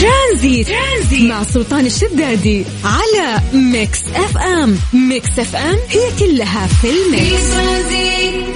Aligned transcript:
ترانزيت, 0.00 0.68
ترانزيت 0.68 1.30
مع 1.30 1.42
سلطان 1.42 1.86
الشدادي 1.86 2.64
على 2.84 3.40
Mix 3.54 4.02
FM. 4.14 4.78
Mix 5.08 5.38
FM 5.38 5.76
هي 5.88 6.18
كلها 6.18 6.66
في 6.66 6.88
ال 6.90 7.03
mix. 7.03 7.56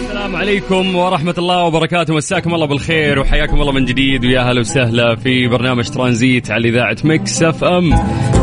السلام 0.02 0.36
عليكم 0.36 0.96
ورحمة 0.96 1.34
الله 1.38 1.64
وبركاته. 1.64 2.14
مساكم 2.14 2.54
الله 2.54 2.66
بالخير 2.66 3.18
وحياكم 3.18 3.60
الله 3.60 3.72
من 3.72 3.84
جديد. 3.84 4.24
ويا 4.24 4.40
هلا 4.40 4.60
وسهلا 4.60 5.16
في 5.16 5.48
برنامج 5.48 5.88
ترانزيت 5.88 6.50
على 6.50 6.68
إذاعة 6.68 6.96
Mix 7.04 7.42
FM. 7.42 7.92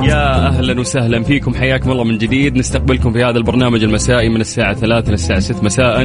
يا 0.03 0.47
أهلا 0.47 0.79
وسهلا 0.79 1.23
فيكم. 1.23 1.55
حياكم 1.55 1.91
الله 1.91 2.03
من 2.03 2.17
جديد. 2.17 2.57
نستقبلكم 2.57 3.13
في 3.13 3.23
هذا 3.23 3.37
البرنامج 3.37 3.83
المسائي 3.83 4.29
من 4.29 4.41
الساعة 4.41 4.73
3 4.73 5.11
للساعة 5.11 5.39
6 5.39 5.63
مساء. 5.63 6.03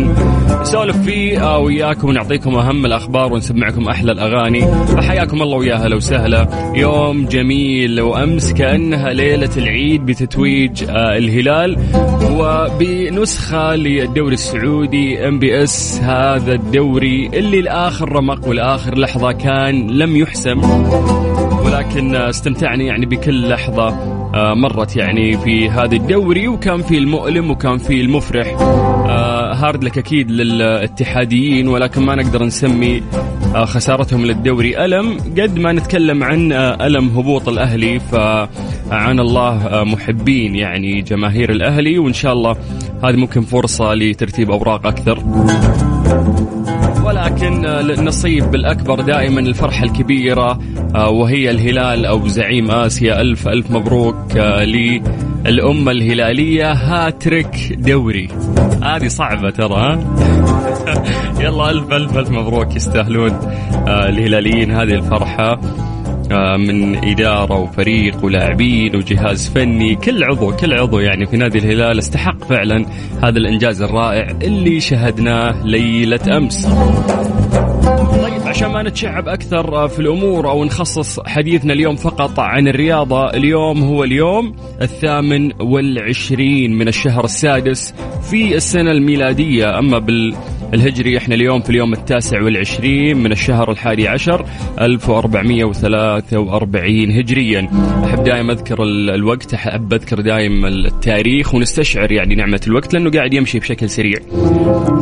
نسولف 0.61 0.97
فيه 0.97 1.59
وياكم 1.59 2.09
ونعطيكم 2.09 2.55
أهم 2.55 2.87
الأخبار 2.87 3.33
ونسمعكم 3.33 3.89
أحلى 3.89 4.13
الأغاني. 4.13 4.61
فحياكم 4.87 5.43
الله 5.43 5.57
ويا 5.57 5.75
هلا 5.75 5.97
وسهلا. 5.97 6.49
يوم 6.75 7.27
جميل 7.27 8.01
وأمس 8.01 8.53
كأنها 8.53 9.13
ليلة 9.13 9.51
العيد 9.57 10.07
بتتويج 10.07 10.85
آه، 10.85 11.17
الهلال. 11.19 11.77
وبنسخة 12.31 13.75
للدوري 13.75 14.35
السعودي 14.35 15.29
MBS 15.29 16.01
هذا 16.03 16.53
الدوري 16.53 17.31
اللي 17.35 17.61
لآخر 17.61 18.13
رمق 18.13 18.49
والآخر 18.49 18.99
لحظة 18.99 19.33
كان 19.33 19.91
لم 19.91 20.17
يحسم. 20.17 20.61
ولكن 21.75 22.17
استمتعنا 22.17 22.85
يعني 22.85 23.07
بكل 23.07 23.49
لحظة 23.49 23.89
آه، 24.35 24.55
مرت 24.55 24.97
يعني 24.97 25.39
في 25.39 25.71
هذا 25.71 25.97
الدوري 25.97 26.49
وكان 26.49 26.83
في 26.83 26.99
المؤلم 26.99 27.51
وكان 27.51 27.79
في 27.79 28.01
المفرح. 28.01 28.47
آه، 28.61 29.55
hard 29.55 29.85
luck 29.85 29.99
أكيد 29.99 30.31
للاتحاديين 30.31 31.69
ولكن 31.69 32.03
ما 32.03 32.15
نقدر 32.15 32.45
نسمي 32.45 33.03
آه، 33.55 33.65
خسارتهم 33.65 34.27
للدوري 34.27 34.85
ألم. 34.85 35.19
قد 35.19 35.59
ما 35.59 35.73
نتكلم 35.73 36.25
عن 36.25 36.53
ألم 36.53 37.09
هبوط 37.19 37.49
الأهلي 37.49 38.01
فعن 38.01 39.21
الله 39.21 39.85
محبين 39.85 40.55
يعني 40.55 41.03
جماهير 41.03 41.51
الأهلي 41.51 41.99
وإن 41.99 42.13
شاء 42.13 42.33
الله 42.33 42.57
هذه 43.05 43.17
ممكن 43.17 43.41
فرصة 43.41 43.95
لترتيب 43.95 44.51
أوراق 44.51 44.87
أكثر. 44.87 45.19
ولكن 47.45 47.65
النصيب 47.67 48.55
الأكبر 48.55 49.01
دائما 49.01 49.41
الفرحة 49.41 49.85
الكبيرة 49.85 50.59
آه، 50.95 51.11
وهي 51.11 51.51
الهلال 51.51 52.07
أو 52.07 52.29
زعيم 52.29 52.71
آسيا. 52.71 53.21
ألف 53.21 53.49
ألف 53.49 53.71
مبروك 53.71 54.37
آه، 54.37 54.65
للأمة 54.65 55.93
الهلالية. 55.93 56.73
هاتريك 56.73 57.73
دوري. 57.73 58.29
هذه 58.83 59.09
صعبة 59.09 59.51
ترى 59.51 59.93
يلا 61.41 61.71
ألف 61.71 61.93
ألف 61.93 62.17
ألف 62.19 62.31
مبروك 62.31 62.77
يستاهلون 62.77 63.31
آه، 63.89 64.09
الهلاليين 64.09 64.71
هذه 64.71 64.95
الفرحة. 64.95 65.53
آه، 65.53 65.84
من 66.57 67.05
إدارة 67.05 67.59
وفريق 67.59 68.25
ولاعبين 68.25 68.97
وجهاز 68.97 69.49
فني. 69.49 69.95
كل 69.95 70.25
عضو 70.25 70.53
كل 70.53 70.75
عضو 70.75 70.99
يعني 70.99 71.27
في 71.27 71.37
نادي 71.37 71.59
الهلال 71.59 71.99
استحق 71.99 72.45
فعلا 72.45 72.87
هذا 73.23 73.39
الإنجاز 73.39 73.83
الرائع 73.83 74.37
اللي 74.43 74.81
شهدناه 74.81 75.67
ليلة 75.67 76.37
أمس. 76.37 76.67
طيب 78.23 78.43
عشان 78.47 78.71
ما 78.71 78.83
نتشعب 78.83 79.29
أكثر 79.29 79.89
في 79.89 79.99
الأمور 79.99 80.51
أو 80.51 80.65
نخصص 80.65 81.21
حديثنا 81.21 81.73
اليوم 81.73 81.97
فقط 81.97 82.41
عن 82.41 82.69
الرياضة 82.69 83.31
اليوم 83.31 83.83
هو 83.83 84.05
اليوم 84.05 84.57
الثامن 84.83 85.63
والعشرين 85.63 86.73
من 86.79 86.89
الشهر 86.89 87.25
السادس 87.25 87.95
في 88.31 88.55
السنة 88.57 88.91
الميلادية. 88.91 89.79
أما 89.79 89.99
بال 89.99 90.35
الهجري 90.75 91.19
إحنا 91.19 91.35
اليوم 91.35 91.61
في 91.61 91.71
اليوم 91.71 91.93
التاسع 91.93 92.43
والعشرين 92.43 93.17
من 93.17 93.33
الشهر 93.33 93.71
الحادي 93.71 94.09
عشر 94.09 94.47
1443 94.81 97.11
هجريا 97.11 97.69
أحب 98.05 98.25
دائما 98.25 98.53
أذكر 98.53 98.83
الوقت 99.15 99.55
أحب 99.55 99.93
أذكر 99.93 100.21
دائما 100.21 100.69
التاريخ 100.69 101.55
ونستشعر 101.55 102.13
يعني 102.13 102.35
نعمة 102.35 102.61
الوقت 102.67 102.95
لأنه 102.95 103.11
قاعد 103.11 103.35
يمشي 103.35 103.59
بشكل 103.59 103.91
سريع 103.91 104.19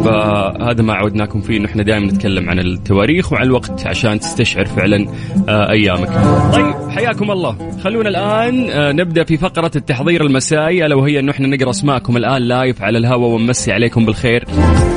فهذا 0.04 0.82
ما 0.82 0.94
عودناكم 0.94 1.40
فيه 1.40 1.56
إنه 1.56 1.66
إحنا 1.66 1.82
دائما 1.82 2.06
نتكلم 2.06 2.50
عن 2.50 2.58
التواريخ 2.58 3.32
وعن 3.32 3.46
الوقت 3.46 3.86
عشان 3.86 4.20
تستشعر 4.20 4.64
فعلا 4.64 5.06
آه، 5.48 5.70
أيامك. 5.70 6.08
طيب 6.52 6.74
حياكم 6.90 7.30
الله، 7.30 7.56
خلونا 7.84 8.08
الآن 8.08 8.70
آه، 8.70 8.92
نبدأ 8.92 9.24
في 9.24 9.36
فقرة 9.36 9.70
التحضير 9.76 10.26
المسائي 10.26 10.86
ألا 10.86 10.94
وهي 10.94 11.18
إنه 11.20 11.30
إحنا 11.32 11.48
نقرأ 11.48 11.70
أسماءكم 11.70 12.16
الآن 12.16 12.42
live 12.42 12.82
على 12.82 12.98
الهواء 12.98 13.30
ونمسي 13.30 13.72
عليكم 13.72 14.04
بالخير. 14.04 14.44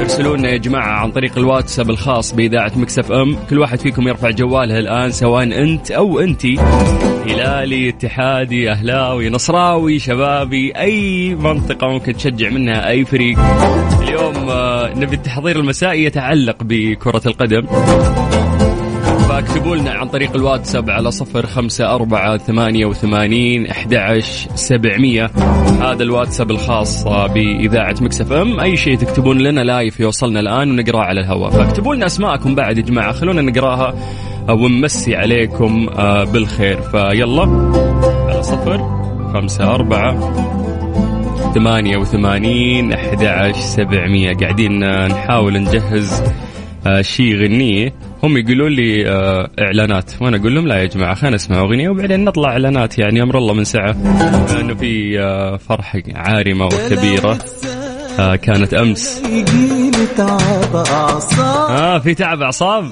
ارسلوا 0.06 0.38
لنا 0.38 0.50
يا 0.50 0.58
جماعة 0.58 0.92
عن 1.00 1.12
طريق 1.12 1.38
الواتساب 1.38 1.90
الخاص 1.90 2.34
بإذاعة 2.34 2.72
Mix 2.76 3.12
FM، 3.12 3.38
كل 3.50 3.60
واحد 3.60 3.80
فيكم 3.80 4.08
يرفع 4.08 4.30
جواله 4.30 4.80
الآن 4.80 5.12
سواء 5.12 5.44
أنت 5.44 5.92
أو 5.92 6.20
انتي 6.20 6.56
هلالي 7.26 7.90
اتحادي 7.90 8.72
أهلاوي 8.72 9.30
نصراوي 9.30 10.00
شبابي 10.00 10.72
أي 10.78 11.36
منطقة 11.36 11.88
ممكن 11.88 12.14
تشجع 12.14 12.50
منها 12.50 12.90
أي 12.90 13.06
فريق. 13.06 13.38
اليوم 14.02 14.36
آه، 14.50 14.94
نبي 14.96 15.16
التحضير 15.16 15.60
المسائي 15.60 16.04
يتعلق 16.04 16.58
بكرة 16.62 17.22
القدم. 17.26 17.66
فاكتبوا 19.36 19.76
لنا 19.76 19.92
عن 19.92 20.08
طريق 20.08 20.36
الواتساب 20.36 20.90
على 20.90 21.12
صفر 21.12 21.46
خمسة 21.46 21.96
أربعة 21.96 22.38
ثمانية 22.38 22.86
وثمانين 22.86 23.68
أحد 23.68 24.20
سبعمية. 24.56 25.32
هذا 25.82 26.04
الواتساب 26.04 26.52
الخاص 26.52 27.08
بإذاعة 27.08 27.96
Mix 28.02 28.32
FM. 28.32 28.60
أي 28.60 28.78
شيء 28.78 28.98
تكتبون 28.98 29.38
لنا 29.38 29.62
live 29.62 30.00
يوصلنا 30.00 30.40
الآن 30.40 30.72
ونقرأه 30.72 31.02
على 31.02 31.20
الهواء. 31.22 31.50
فاكتبوا 31.50 31.96
لنا 31.96 32.06
أسماءكم 32.06 32.56
بعد 32.56 32.78
يا 32.78 32.84
جماعة. 32.84 33.12
خلونا 33.12 33.42
نقراها. 33.42 33.94
ونمسي 34.50 35.16
عليكم 35.16 35.90
آه، 35.98 36.24
بالخير. 36.24 36.82
فيلا. 36.82 37.44
على 38.30 38.44
صفر 38.44 38.78
خمسة 39.34 39.76
أربعة 39.76 40.34
ثمانية 41.54 41.98
وثمانين 41.98 42.94
أحد 42.94 43.52
سبعمية. 43.56 44.34
قاعدين 44.34 45.06
نحاول 45.08 45.54
نجهز 45.54 46.24
شيء 47.02 47.36
غنية 47.36 47.94
هم 48.24 48.38
يقولون 48.38 48.72
لي 48.72 49.10
آه، 49.10 49.50
إعلانات. 49.60 50.12
وأنا 50.22 50.38
أقول 50.38 50.56
لهم 50.56 50.68
لا 50.68 50.76
يا 50.78 50.86
جماعة 50.86 51.16
خلينا 51.16 51.36
نسمع 51.36 51.60
أغنية 51.60 51.90
وبعدين 51.90 52.26
نطلع 52.26 52.50
إعلانات. 52.50 53.00
يعني 53.00 53.22
أمر 53.22 53.38
الله 53.38 53.54
من 53.54 53.64
سعة. 53.64 53.96
لأنه 54.54 54.76
في 54.76 55.18
فرحه 55.70 56.02
عارمة 56.16 56.66
وكبيرة. 56.66 57.38
كانت 58.36 58.74
أمس. 58.74 59.22
آه 61.70 62.00
في 62.00 62.14
تعب 62.14 62.42
أعصاب. 62.42 62.92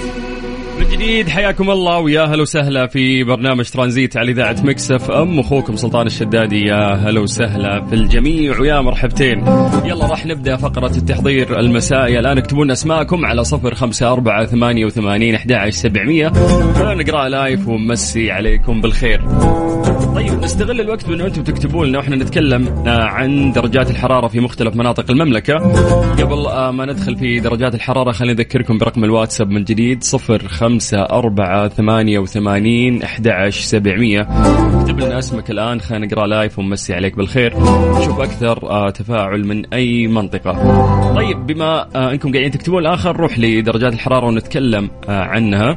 جديد 1.01 1.29
حياكم 1.29 1.71
الله 1.71 1.99
ويا 1.99 2.21
هلا 2.21 2.41
وسهلا 2.41 2.87
في 2.87 3.23
برنامج 3.23 3.69
ترانزيت 3.69 4.17
على 4.17 4.31
إذاعة 4.31 4.55
Mix 4.63 5.11
FM. 5.11 5.39
أخوكم 5.39 5.75
سلطان 5.75 6.07
الشدادي 6.07 6.65
يا 6.65 6.95
هلا 6.95 7.19
وسهلا 7.19 7.85
في 7.85 7.95
الجميع 7.95 8.59
ويا 8.59 8.81
مرحبتين. 8.81 9.39
يلا 9.85 10.05
راح 10.05 10.25
نبدأ 10.25 10.55
فقرة 10.55 10.97
التحضير 10.97 11.59
المسائي. 11.59 12.19
الآن 12.19 12.37
اكتبوا 12.37 12.71
أسماءكم 12.71 13.25
على 13.25 13.43
صفر 13.43 13.75
خمسة 13.75 14.11
أربعة 14.11 14.45
ثمانية 14.45 14.85
وثمانين 14.85 15.35
أحد 15.35 15.69
سبعمية. 15.69 16.31
نقرأ 16.77 17.29
live 17.29 17.67
ونمسي 17.67 18.31
عليكم 18.31 18.81
بالخير. 18.81 19.21
طيب 20.15 20.43
نستغل 20.43 20.81
الوقت 20.81 21.07
بأنه 21.07 21.25
أنتم 21.25 21.43
تكتبوا 21.43 21.85
لنا 21.85 21.97
وإحنا 21.97 22.15
نتكلم 22.15 22.67
آه، 22.67 23.03
عن 23.03 23.51
درجات 23.51 23.91
الحرارة 23.91 24.27
في 24.27 24.39
مختلف 24.39 24.75
مناطق 24.75 25.11
المملكة. 25.11 25.53
قبل 26.23 26.45
آه، 26.45 26.71
ما 26.71 26.85
ندخل 26.85 27.17
في 27.17 27.39
درجات 27.39 27.75
الحرارة 27.75 28.11
خليني 28.11 28.33
اذكركم 28.33 28.77
برقم 28.77 29.03
الواتساب 29.03 29.49
من 29.49 29.63
جديد 29.63 30.03
صفر 30.03 30.47
خمسة 30.47 30.90
أربعة 30.93 31.67
ثمانية 31.67 32.19
وثمانين 32.19 33.03
أحد 33.03 33.49
سبعمية. 33.49 34.21
اكتب 34.81 34.99
لنا 34.99 35.19
اسمك 35.19 35.51
الآن 35.51 35.81
خلينا 35.81 36.05
نقرأ 36.05 36.27
لايف 36.27 36.59
ونمسي 36.59 36.93
عليك 36.93 37.17
بالخير. 37.17 37.53
نشوف 37.99 38.19
أكثر 38.19 38.69
آه، 38.69 38.89
تفاعل 38.89 39.47
من 39.47 39.73
أي 39.73 40.07
منطقة. 40.07 40.51
طيب 41.15 41.45
بما 41.47 41.87
أنكم 42.11 42.31
قاعدين 42.31 42.51
تكتبون 42.51 42.81
الآخر 42.81 43.17
نروح 43.17 43.39
لدرجات 43.39 43.93
الحرارة 43.93 44.25
ونتكلم 44.25 44.89
عنها. 45.07 45.75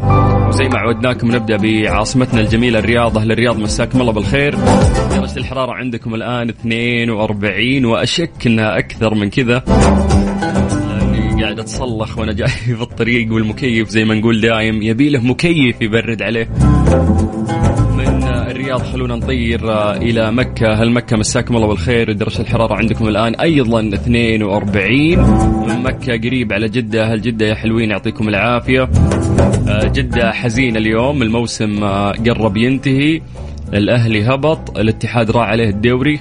وزي 0.49 0.64
ما 0.64 0.78
عودناكم 0.78 1.37
نبدأ 1.37 1.56
بعاصمتنا 1.56 2.40
الجميلة 2.40 2.78
الرياض 2.78 3.19
أهل 3.19 3.32
الرياض 3.32 3.58
مساكم 3.58 4.00
الله 4.00 4.12
بالخير. 4.12 4.55
درجة 5.10 5.37
الحرارة 5.38 5.72
عندكم 5.72 6.14
الآن 6.14 6.49
42 6.49 7.84
وأشك 7.84 8.46
أنها 8.46 8.78
أكثر 8.78 9.14
من 9.14 9.31
كذا. 9.31 9.62
قاعد 11.55 11.67
أتصلخ 11.67 12.19
وأنا 12.19 12.33
جاي 12.33 12.49
في 12.49 12.83
الطريق 12.83 13.33
والمكيف 13.33 13.89
زي 13.89 14.05
ما 14.05 14.15
نقول 14.15 14.41
دايم. 14.41 14.83
يبي 14.83 15.09
له 15.09 15.21
مكيف 15.21 15.83
يبرد 15.83 16.23
عليه. 16.23 16.49
الرياض 18.51 18.83
خلونا 18.83 19.17
نطير 19.17 19.93
إلى 19.93 20.33
مكة. 20.33 20.73
هل 20.83 20.91
مكة 20.91 21.17
مساكم 21.17 21.56
الله 21.56 21.69
بالخير؟ 21.69 22.12
درجة 22.12 22.41
الحرارة 22.41 22.75
عندكم 22.75 23.09
الآن 23.09 23.35
أيضا 23.35 23.81
42 23.81 25.19
من 25.69 25.83
مكة 25.83 26.12
قريب 26.12 26.53
على 26.53 26.69
جدة. 26.69 27.15
هل 27.15 27.23
جدة 27.23 27.47
يا 27.47 27.55
حلوين؟ 27.55 27.91
يعطيكم 27.91 28.29
العافية. 28.29 28.83
آه، 29.69 29.87
جدة 29.87 30.33
حزين 30.33 30.77
اليوم. 30.77 31.23
الموسم 31.23 31.85
آه، 31.85 32.12
قرب 32.12 32.56
ينتهي. 32.56 33.21
الأهلي 33.75 34.25
هبط. 34.25 34.79
الاتحاد 34.79 35.31
راح 35.31 35.49
عليه 35.49 35.69
الدوري. 35.69 36.21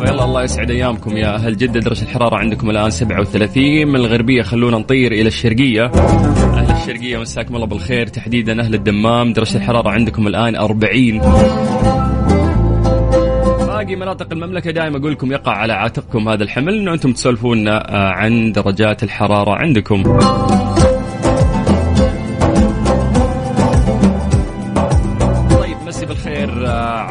ويلا 0.00 0.24
الله 0.24 0.42
يسعد 0.42 0.70
أيامكم 0.70 1.16
يا 1.16 1.34
أهل 1.34 1.56
جدة. 1.56 1.80
درجة 1.80 2.02
الحرارة 2.02 2.36
عندكم 2.36 2.70
الآن 2.70 2.90
37 2.90 3.86
من 3.88 3.96
الغربية 3.96 4.42
خلونا 4.42 4.78
نطير 4.78 5.12
إلى 5.12 5.28
الشرقية. 5.28 5.84
أهل 5.84 6.76
الشرقية 6.76 7.18
مساكم 7.18 7.54
الله 7.54 7.66
بالخير. 7.66 8.06
تحديدا 8.06 8.62
أهل 8.62 8.74
الدمام. 8.74 9.32
درجة 9.32 9.56
الحرارة 9.56 9.90
عندكم 9.90 10.26
الآن 10.26 10.56
40 10.56 11.18
باقي 13.66 13.96
مناطق 13.96 14.32
المملكة 14.32 14.70
دائما 14.70 14.98
أقول 14.98 15.12
لكم 15.12 15.32
يقع 15.32 15.52
على 15.52 15.72
عاتقكم 15.72 16.28
هذا 16.28 16.42
الحمل. 16.44 16.74
أنه 16.74 16.92
أنتم 16.92 17.12
تسولفون 17.12 17.68
آه، 17.68 18.08
عن 18.08 18.52
درجات 18.52 19.02
الحرارة 19.02 19.50
عندكم. 19.50 20.02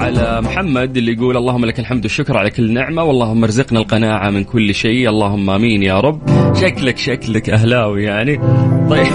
على 0.08 0.42
محمد 0.42 0.98
اللي 0.98 1.14
يقول 1.14 1.38
اللهم 1.38 1.66
لك 1.66 1.80
الحمد 1.80 2.04
والشكر 2.04 2.38
على 2.38 2.50
كل 2.50 2.74
نعمة 2.74 3.04
واللهم 3.04 3.44
ارزقنا 3.44 3.80
القناعة 3.80 4.30
من 4.30 4.44
كل 4.44 4.74
شيء. 4.74 5.10
اللهم 5.10 5.50
آمين 5.50 5.84
يا 5.84 6.00
رب. 6.00 6.22
شكلك 6.56 6.98
شكلك 6.98 7.50
أهلاوي 7.50 8.04
يعني. 8.04 8.38
طيب. 8.90 9.08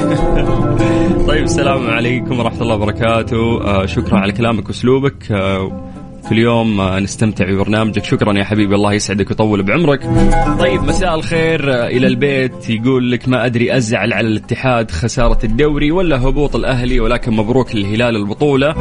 طيب 1.29 1.43
السلام 1.43 1.91
عليكم 1.91 2.39
ورحمة 2.39 2.63
الله 2.63 2.75
وبركاته. 2.75 3.63
آه، 3.65 3.87
شكرا 3.87 4.19
على 4.19 4.33
كلامك 4.33 4.69
وأسلوبك. 4.69 5.33
آه، 5.33 5.91
كل 6.29 6.39
يوم 6.39 6.81
آه، 6.81 7.01
نستمتع 7.01 7.45
ببرنامجك. 7.45 8.05
شكرا 8.05 8.39
يا 8.39 8.45
حبيبي. 8.45 8.75
الله 8.75 8.93
يسعدك 8.93 9.31
ويطول 9.31 9.63
بعمرك. 9.63 10.03
طيب 10.61 10.83
مساء 10.83 11.15
الخير. 11.15 11.73
آه، 11.73 11.87
إلى 11.87 12.07
البيت 12.07 12.71
يقول 12.71 13.11
لك 13.11 13.29
ما 13.29 13.47
أدري 13.47 13.77
أزعل 13.77 14.13
على 14.13 14.29
الاتحاد 14.29 14.91
خسارة 14.91 15.39
الدوري 15.45 15.91
ولا 15.91 16.23
هبوط 16.23 16.57
الأهلي 16.57 17.01
ولكن 17.01 17.33
مبروك 17.33 17.75
للهلال 17.75 18.17
البطولة. 18.17 18.75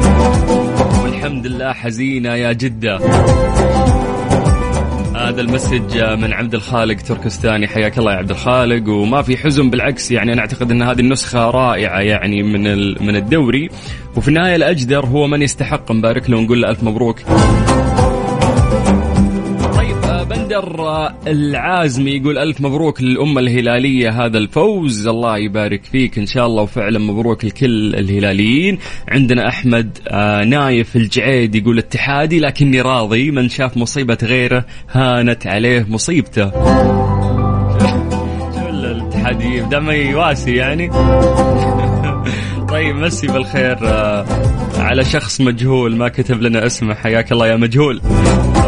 والحمد 1.22 1.46
لله 1.46 1.72
حزينة 1.72 2.34
يا 2.34 2.52
جدة. 2.52 2.96
هذا 5.16 5.40
المسج 5.40 5.98
من 5.98 6.32
عبد 6.32 6.54
الخالق 6.54 6.96
تركستاني. 6.96 7.68
حياك 7.68 7.98
الله 7.98 8.12
يا 8.12 8.16
عبد 8.16 8.30
الخالق. 8.30 8.88
وما 8.88 9.22
في 9.22 9.36
حزن 9.36 9.70
بالعكس 9.70 10.10
يعني 10.10 10.32
أنا 10.32 10.40
أعتقد 10.40 10.70
إن 10.70 10.82
هذه 10.82 11.00
النسخة 11.00 11.50
رائعة 11.50 12.00
يعني 12.00 12.42
من 12.42 12.62
من 13.06 13.16
الدوري. 13.16 13.70
وفي 14.16 14.28
النهاية 14.28 14.56
الأجدر 14.56 15.06
هو 15.06 15.26
من 15.26 15.42
يستحق. 15.42 15.92
نبارك 15.92 16.30
له 16.30 16.38
ونقول 16.38 16.62
له 16.62 16.70
ألف 16.70 16.82
مبروك. 16.82 17.18
آه، 20.62 21.14
العازمي 21.26 22.10
يقول 22.10 22.38
ألف 22.38 22.60
مبروك 22.60 23.02
للأمة 23.02 23.40
الهلالية 23.40 24.24
هذا 24.24 24.38
الفوز. 24.38 25.08
الله 25.08 25.38
يبارك 25.38 25.84
فيك. 25.84 26.18
إن 26.18 26.26
شاء 26.26 26.46
الله 26.46 26.62
وفعلا 26.62 26.98
مبروك 26.98 27.44
لكل 27.44 27.94
الهلاليين. 27.94 28.78
عندنا 29.08 29.48
أحمد 29.48 29.98
آه، 30.08 30.44
نايف 30.44 30.96
الجعيد 30.96 31.54
يقول 31.54 31.78
اتحادي 31.78 32.40
لكني 32.40 32.80
راضي. 32.80 33.30
من 33.30 33.48
شاف 33.48 33.76
مصيبة 33.76 34.18
غيره 34.22 34.64
هانت 34.90 35.46
عليه 35.46 35.86
مصيبته. 35.88 36.50
شو 38.54 38.68
الاتحاديين 38.68 39.68
دمي 39.68 40.14
واسي 40.14 40.56
يعني. 40.56 40.90
طيب 42.72 42.96
مسي 42.96 43.26
بالخير 43.26 43.78
آه، 43.82 44.26
على 44.76 45.04
شخص 45.04 45.40
مجهول 45.40 45.96
ما 45.96 46.08
كتب 46.08 46.42
لنا 46.42 46.66
اسمه. 46.66 46.94
حياك 46.94 47.32
الله 47.32 47.46
يا 47.46 47.56
مجهول. 47.56 48.00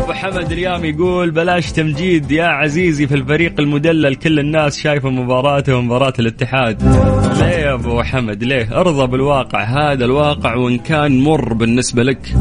ابو 0.05 0.13
حمد 0.13 0.53
اليوم 0.53 0.85
يقول 0.85 1.31
بلاش 1.31 1.73
تمجيد 1.73 2.31
يا 2.31 2.45
عزيزي 2.45 3.07
في 3.07 3.15
الفريق 3.15 3.61
المدلل 3.61 4.15
كل 4.15 4.39
الناس 4.39 4.79
شايفة 4.81 5.11
مباراته 5.11 5.77
ومباراه 5.77 6.13
الاتحاد. 6.19 6.83
ليه 7.39 7.47
يا 7.47 7.75
أبو 7.75 8.03
حمد 8.03 8.45
ليه؟ 8.45 8.81
ارضى 8.81 9.07
بالواقع 9.07 9.63
هذا 9.63 10.05
الواقع 10.05 10.55
وإن 10.55 10.79
كان 10.79 11.21
مر 11.21 11.53
بالنسبة 11.53 12.03
لك. 12.03 12.35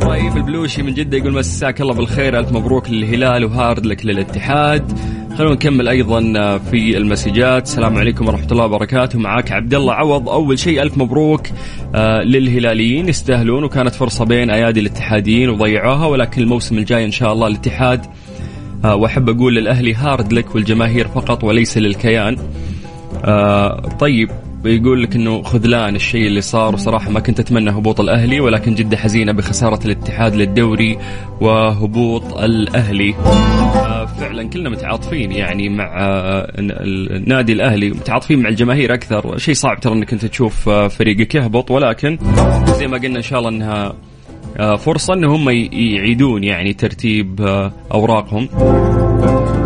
طيب 0.00 0.36
البلوشي 0.36 0.82
من 0.82 0.94
جدة 0.94 1.18
يقول 1.18 1.32
مساك 1.32 1.80
الله 1.80 1.94
بالخير 1.94 2.38
ألف 2.38 2.52
مبروك 2.52 2.90
للهلال 2.90 3.44
وهارد 3.44 3.86
لك 3.86 4.06
للاتحاد. 4.06 4.98
خلونا 5.36 5.54
نكمل 5.54 5.88
أيضا 5.88 6.20
في 6.58 6.96
المسجات. 6.96 7.62
السلام 7.62 7.98
عليكم 7.98 8.28
ورحمة 8.28 8.46
الله 8.52 8.64
وبركاته. 8.64 9.18
معاك 9.18 9.52
عبد 9.52 9.74
الله 9.74 9.92
عوض. 9.92 10.28
أول 10.28 10.58
شيء 10.58 10.82
ألف 10.82 10.98
مبروك 10.98 11.46
آه، 11.94 12.22
للهلاليين. 12.22 13.08
يستاهلون 13.08 13.64
وكانت 13.64 13.94
فرصة 13.94 14.24
بين 14.24 14.50
أيادي 14.50 14.80
الاتحاديين 14.80 15.50
وضيعوها 15.50 16.06
ولكن 16.06 16.42
الموسم 16.42 16.78
الجاي 16.78 17.04
إن 17.04 17.10
شاء 17.10 17.32
الله 17.32 17.46
الاتحاد 17.46 18.06
آه، 18.84 18.96
وأحب 18.96 19.28
أقول 19.28 19.54
للأهلي 19.54 19.94
هارد 19.94 20.32
لك 20.32 20.54
والجماهير 20.54 21.08
فقط 21.08 21.44
وليس 21.44 21.78
للكيان. 21.78 22.36
آه 23.24 23.80
طيب 24.00 24.30
يقول 24.64 25.02
لك 25.02 25.16
إنه 25.16 25.42
خذلان 25.42 25.96
الشيء 25.96 26.26
اللي 26.26 26.40
صار 26.40 26.74
وصراحة 26.74 27.10
ما 27.10 27.20
كنت 27.20 27.40
أتمنى 27.40 27.70
هبوط 27.70 28.00
الأهلي 28.00 28.40
ولكن 28.40 28.74
جدة 28.74 28.96
حزينة 28.96 29.32
بخسارة 29.32 29.84
الاتحاد 29.84 30.34
للدوري 30.34 30.98
وهبوط 31.40 32.38
الأهلي. 32.38 33.14
آه 33.14 33.85
فعلا 34.06 34.48
كلنا 34.48 34.70
متعاطفين 34.70 35.32
يعني 35.32 35.68
مع 35.68 35.84
آه 35.98 36.52
النادي 36.58 37.52
الأهلي 37.52 37.90
متعاطفين 37.90 38.42
مع 38.42 38.48
الجماهير 38.48 38.94
أكثر 38.94 39.38
شيء 39.38 39.54
صعب 39.54 39.80
ترى 39.80 39.92
إنك 39.92 40.12
أنت 40.12 40.24
تشوف 40.24 40.68
آه 40.68 40.88
فريقك 40.88 41.34
يهبط 41.34 41.70
ولكن 41.70 42.18
زي 42.78 42.86
ما 42.86 42.98
قلنا 42.98 43.16
إن 43.16 43.22
شاء 43.22 43.38
الله 43.38 43.50
إنها 43.50 43.94
آه 44.58 44.76
فرصة 44.76 45.14
إن 45.14 45.24
هم 45.24 45.50
يعيدون 45.72 46.44
يعني 46.44 46.72
ترتيب 46.72 47.40
أوراقهم 47.92 48.48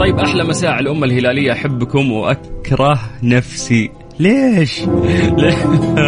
طيب 0.01 0.19
أحلى 0.19 0.45
مساء 0.45 0.71
على 0.71 0.81
الأمة 0.81 1.07
الهلالية 1.07 1.53
أحبكم 1.53 2.13
وأكره 2.13 3.01
نفسي 3.23 3.91
ليش؟ 4.21 4.83
ليه؟ 5.39 5.57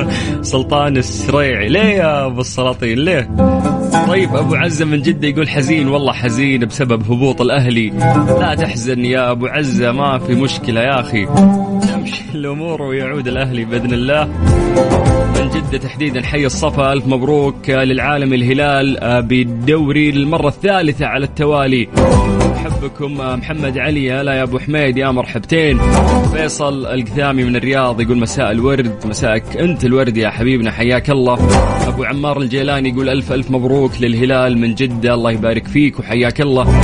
سلطان 0.43 0.97
السريعي 0.97 1.69
ليه 1.69 1.81
يا 1.81 2.27
أبو 2.27 2.41
السلاطين 2.41 2.99
ليه؟ 2.99 3.31
طيب 3.93 4.37
أبو 4.37 4.55
عزة 4.55 4.85
من 4.85 5.03
جدة 5.03 5.29
يقول 5.29 5.49
حزين 5.49 5.89
والله 5.89 6.13
حزين 6.13 6.65
بسبب 6.65 7.13
هبوط 7.13 7.41
الأهلي. 7.41 7.91
لا 8.41 8.55
تحزن 8.55 9.05
يا 9.05 9.31
أبو 9.31 9.47
عزة 9.47 9.93
ما 9.93 10.19
في 10.19 10.35
مشكلة 10.35 10.81
يا 10.81 11.01
أخي. 11.01 11.27
تمشي 11.93 12.23
الأمور 12.35 12.83
ويعود 12.83 13.29
الأهلي 13.29 13.65
بإذن 13.65 13.93
الله. 13.93 14.25
من 15.41 15.51
جدة 15.51 15.79
تحديدا 15.79 16.23
حي 16.23 16.47
الصفا 16.47 16.93
ألف 16.93 17.07
مبروك 17.07 17.71
للعالم 17.71 18.33
الهلال 18.33 18.99
آه، 18.99 19.21
بالدوري 19.21 20.11
للمرة 20.11 20.49
الثالثة 20.49 21.07
على 21.07 21.25
التوالي. 21.25 21.89
أحبكم 22.67 23.21
آه، 23.21 23.37
محمد 23.37 23.79
علي 23.79 24.13
هلا 24.13 24.33
يا 24.35 24.43
أبو 24.43 24.59
حميد 24.59 24.97
يا 24.97 25.11
مرحبتين. 25.11 25.79
فيصل 26.33 26.87
القثامي 26.87 27.45
من 27.45 27.57
الرياض 27.57 28.01
يقول 28.01 28.19
مساء 28.19 28.51
الورد 28.51 29.07
مساءك 29.07 29.57
أنت 29.57 29.85
الورد 29.85 30.17
يا 30.17 30.31
حبيبنا 30.31 30.71
حياك 30.71 31.11
الله. 31.11 31.39
أبو 31.89 32.05
عمار 32.05 32.41
الجيلاني 32.41 32.89
يقول 32.89 33.09
ألف 33.09 33.33
ألف 33.33 33.51
مبروك 33.51 33.93
للهلال 34.01 34.59
من 34.59 34.75
جدة 34.75 35.15
الله 35.15 35.31
يبارك 35.31 35.67
فيك 35.67 35.99
وحياك 35.99 36.41
الله. 36.41 36.81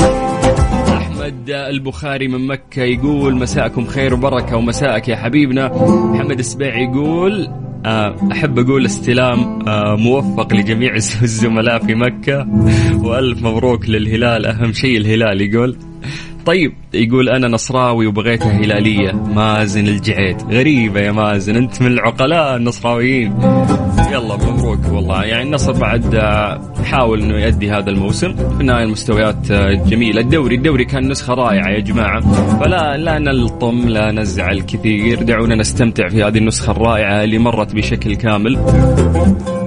أحمد 0.97 1.51
البخاري 1.51 2.29
من 2.29 2.47
مكة 2.47 2.83
يقول 2.83 3.37
مساءكم 3.37 3.87
خير 3.87 4.15
وبركة 4.15 4.57
ومساءك 4.57 5.09
يا 5.09 5.17
حبيبنا. 5.17 5.69
محمد 6.13 6.39
السبيعي 6.39 6.85
يقول 6.85 7.49
آه، 7.87 8.17
أحب 8.33 8.59
أقول 8.59 8.85
استلام 8.87 9.69
آه، 9.69 9.97
موفق 9.97 10.55
لجميع 10.55 10.95
الزملاء 11.23 11.79
في 11.87 11.95
مكة. 11.95 12.47
وألف 13.03 13.43
مبروك 13.43 13.89
للهلال 13.89 14.47
أهم 14.47 14.73
شيء 14.73 14.97
الهلال 14.99 15.41
يقول. 15.41 15.77
طيب 16.47 16.73
يقول 16.95 17.29
أنا 17.29 17.49
نصراوي 17.49 18.07
وبغيتها 18.07 18.53
هلالية. 18.53 19.13
مازن 19.13 19.87
الجعيد. 19.89 20.37
غريبة 20.51 21.01
يا 21.01 21.13
مازن 21.13 21.57
أنت 21.57 21.83
من 21.83 21.93
العقلاء 21.93 22.57
النصراويين. 22.57 23.33
يلا 24.13 24.37
مبروك 24.69 24.93
والله. 24.93 25.25
يعني 25.25 25.43
النصر 25.43 25.73
بعد 25.73 26.15
آه، 26.15 26.61
حاول 26.85 27.23
إنه 27.23 27.35
يؤدي 27.35 27.71
هذا 27.71 27.91
الموسم. 27.91 28.35
في 28.35 28.61
النهاية 28.61 28.85
المستويات 28.85 29.51
آه، 29.51 29.73
جميلة. 29.73 30.21
الدوري 30.21 30.57
الدوري 30.57 30.85
كان 30.85 31.09
نسخة 31.09 31.35
رائعة 31.35 31.69
يا 31.69 31.81
جماعة. 31.81 32.21
فلا 32.61 32.97
لا 32.97 33.19
نلطم 33.19 33.89
لا 33.89 34.13
نزعل 34.13 34.61
كثير. 34.61 35.23
دعونا 35.23 35.55
نستمتع 35.55 36.09
في 36.09 36.25
هذه 36.25 36.39
النسخة 36.39 36.71
الرائعة 36.71 37.25
اللي 37.25 37.39
مرت 37.39 37.75
بشكل 37.75 38.15
كامل. 38.15 38.57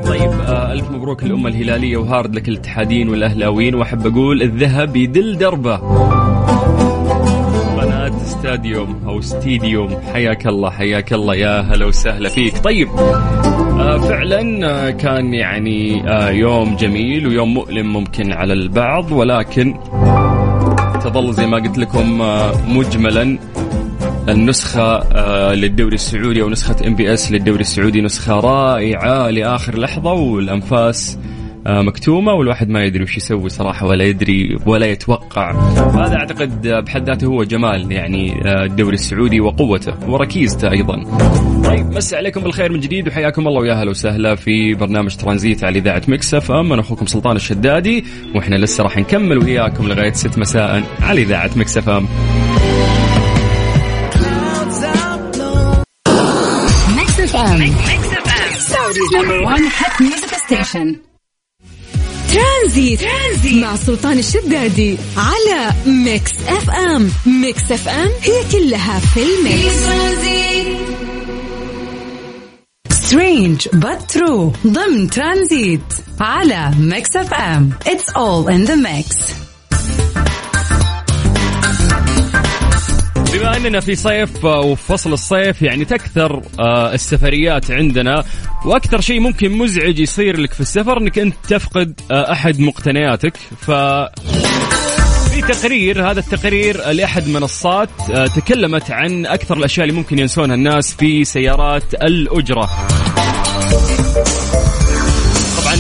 طيب 0.05 0.31
آه، 0.47 0.73
ألف 0.73 0.91
مبروك 0.91 1.23
للأمة 1.23 1.49
الهلالية 1.49 1.97
وهارد 1.97 2.35
لك 2.35 2.49
الاتحادين 2.49 3.09
والأهلاويين. 3.09 3.75
وأحب 3.75 4.07
أقول 4.07 4.41
الذهب 4.41 4.95
يدل 4.95 5.37
دربه. 5.37 5.77
قناة 7.81 8.21
استاديوم 8.21 9.01
أو 9.07 9.21
ستيديوم. 9.21 9.97
حياك 10.13 10.47
الله 10.47 10.69
حياك 10.69 11.13
الله. 11.13 11.35
يا 11.35 11.61
هلا 11.61 11.85
وسهلا 11.85 12.29
فيك. 12.29 12.57
طيب 12.57 12.87
فعلا 13.97 14.67
آه 14.69 14.89
كان 14.89 15.33
يعني 15.33 16.09
آه 16.09 16.29
يوم 16.29 16.75
جميل 16.75 17.27
ويوم 17.27 17.53
مؤلم 17.53 17.93
ممكن 17.93 18.31
على 18.31 18.53
البعض 18.53 19.11
ولكن 19.11 19.75
تظل 21.03 21.33
زي 21.33 21.45
ما 21.47 21.57
قلت 21.57 21.77
لكم 21.77 22.21
آه 22.21 22.51
مجملا 22.67 23.37
النسخة 24.29 24.97
آه، 24.97 25.53
للدوري 25.53 25.95
السعودي 25.95 26.41
أو 26.41 26.49
نسخة 26.49 26.87
MBS 26.87 27.31
للدوري 27.31 27.61
السعودي 27.61 28.01
نسخة 28.01 28.39
رائعة 28.39 29.29
لآخر 29.29 29.79
لحظة 29.79 30.13
والأنفاس 30.13 31.17
آه، 31.67 31.81
مكتومة 31.81 32.33
والواحد 32.33 32.69
ما 32.69 32.83
يدري 32.83 33.03
وش 33.03 33.17
يسوي 33.17 33.49
صراحة 33.49 33.87
ولا 33.87 34.03
يدري 34.03 34.57
ولا 34.65 34.85
يتوقع. 34.85 35.51
هذا 36.05 36.15
أعتقد 36.15 36.67
بحد 36.67 37.09
ذاته 37.09 37.27
هو 37.27 37.43
جمال 37.43 37.91
يعني 37.91 38.31
آه، 38.45 38.65
الدوري 38.65 38.95
السعودي 38.95 39.41
وقوته 39.41 40.09
وركيزته 40.09 40.71
أيضا. 40.71 41.03
طيب 41.65 41.85
مسي 41.85 42.15
عليكم 42.15 42.41
بالخير 42.41 42.71
من 42.71 42.79
جديد 42.79 43.07
وحياكم 43.07 43.47
الله 43.47 43.61
ويا 43.61 43.73
أهلا 43.73 43.89
وسهلا 43.89 44.35
في 44.35 44.73
برنامج 44.73 45.15
ترانزيت 45.15 45.63
على 45.63 45.79
إذاعة 45.79 46.01
Mix 46.07 46.33
FM 46.33 46.73
أنا 46.73 46.81
أخوكم 46.81 47.05
سلطان 47.05 47.35
الشدادي 47.35 48.05
وإحنا 48.35 48.55
لسه 48.55 48.83
راح 48.83 48.97
نكمل 48.97 49.37
وياكم 49.37 49.87
لغاية 49.87 50.13
6 50.13 50.39
مساء 50.39 50.83
على 51.01 51.21
إذاعة 51.21 51.49
Mix 51.55 51.77
FM. 51.77 52.07
number 59.11 59.43
one 59.43 59.63
hit 59.63 59.99
music 59.99 60.33
station. 60.45 61.10
ترانزيت. 62.31 62.99
ترانزيت 62.99 63.63
مع 63.63 63.75
سلطان 63.75 64.19
الشدادي 64.19 64.97
على 65.17 65.73
Mix 65.85 66.31
FM. 66.47 67.11
Mix 67.25 67.71
FM 67.71 68.09
هي 68.21 68.43
كلها 68.51 68.99
في 68.99 69.23
ال 69.23 69.34
mix. 69.34 69.75
Strange 72.89 73.67
but 73.67 74.17
true. 74.17 74.67
ضمن 74.67 75.09
ترانزيت 75.09 75.81
على 76.19 76.71
Mix 76.79 77.15
FM. 77.15 77.73
It's 77.85 78.13
all 78.13 78.47
in 78.47 78.67
the 78.67 78.75
mix. 78.75 79.33
بما 83.41 83.57
أننا 83.57 83.79
في 83.79 83.95
صيف 83.95 84.45
آه، 84.45 84.59
وفصل 84.59 85.13
الصيف 85.13 85.61
يعني 85.61 85.85
تكثر 85.85 86.41
آه، 86.59 86.93
السفريات 86.93 87.71
عندنا 87.71 88.23
وأكثر 88.65 89.01
شيء 89.01 89.19
ممكن 89.19 89.51
مزعج 89.51 89.99
يصير 89.99 90.39
لك 90.39 90.53
في 90.53 90.59
السفر 90.61 90.97
إنك 90.97 91.19
أنت 91.19 91.35
تفقد 91.49 92.01
آه، 92.11 92.31
أحد 92.31 92.59
مقتنياتك. 92.59 93.37
ف 93.37 93.71
في 95.31 95.41
تقرير 95.41 96.11
هذا 96.11 96.19
التقرير 96.19 96.91
لأحد 96.91 97.27
منصات 97.27 97.89
تكلمت 98.35 98.91
عن 98.91 99.25
أكثر 99.25 99.57
الأشياء 99.57 99.87
اللي 99.87 99.97
ممكن 99.97 100.19
ينسونها 100.19 100.55
الناس 100.55 100.93
في 100.93 101.23
سيارات 101.23 101.93
الأجرة. 101.93 102.69
طبعا 105.57 105.75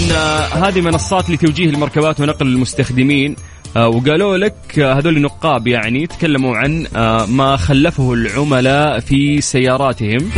هذه 0.67 0.81
منصات 0.81 1.29
لتوجيه 1.29 1.69
المركبات 1.69 2.19
ونقل 2.19 2.47
المستخدمين. 2.47 3.35
وقالوا 3.75 4.37
لك 4.37 4.79
آه، 4.79 4.93
هذول 4.93 5.17
النقاب 5.17 5.67
يعني 5.67 6.07
تكلموا 6.07 6.57
عن 6.57 6.87
آه، 6.95 7.25
ما 7.25 7.57
خلفه 7.57 8.13
العملاء 8.13 8.99
في 8.99 9.41
سياراتهم. 9.41 10.29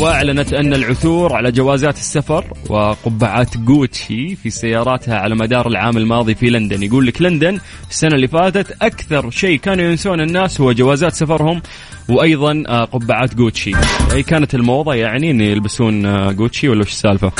وأعلنت 0.00 0.52
أن 0.52 0.74
العثور 0.74 1.32
على 1.32 1.52
جوازات 1.52 1.96
السفر 1.96 2.44
وقبعات 2.68 3.56
جوتشي 3.56 4.36
في 4.36 4.50
سياراتها 4.50 5.18
على 5.18 5.34
مدار 5.34 5.68
العام 5.68 5.96
الماضي 5.96 6.34
في 6.34 6.50
لندن. 6.50 6.82
يقول 6.82 7.06
لك 7.06 7.22
لندن 7.22 7.58
السنة 7.90 8.14
اللي 8.14 8.28
فاتت 8.28 8.76
أكثر 8.82 9.30
شيء 9.30 9.58
كانوا 9.58 9.84
ينسون 9.84 10.20
الناس 10.20 10.60
هو 10.60 10.72
جوازات 10.72 11.12
سفرهم 11.14 11.62
وأيضا 12.08 12.62
آه، 12.68 12.84
قبعات 12.84 13.34
جوتشي. 13.34 13.72
أي 14.12 14.22
كانت 14.22 14.54
الموضة 14.54 14.94
يعني 14.94 15.30
إن 15.30 15.40
يلبسون 15.40 16.06
آه، 16.06 16.32
جوتشي 16.32 16.68
ولا 16.68 16.80
وش 16.80 16.90
السالفة؟ 16.90 17.32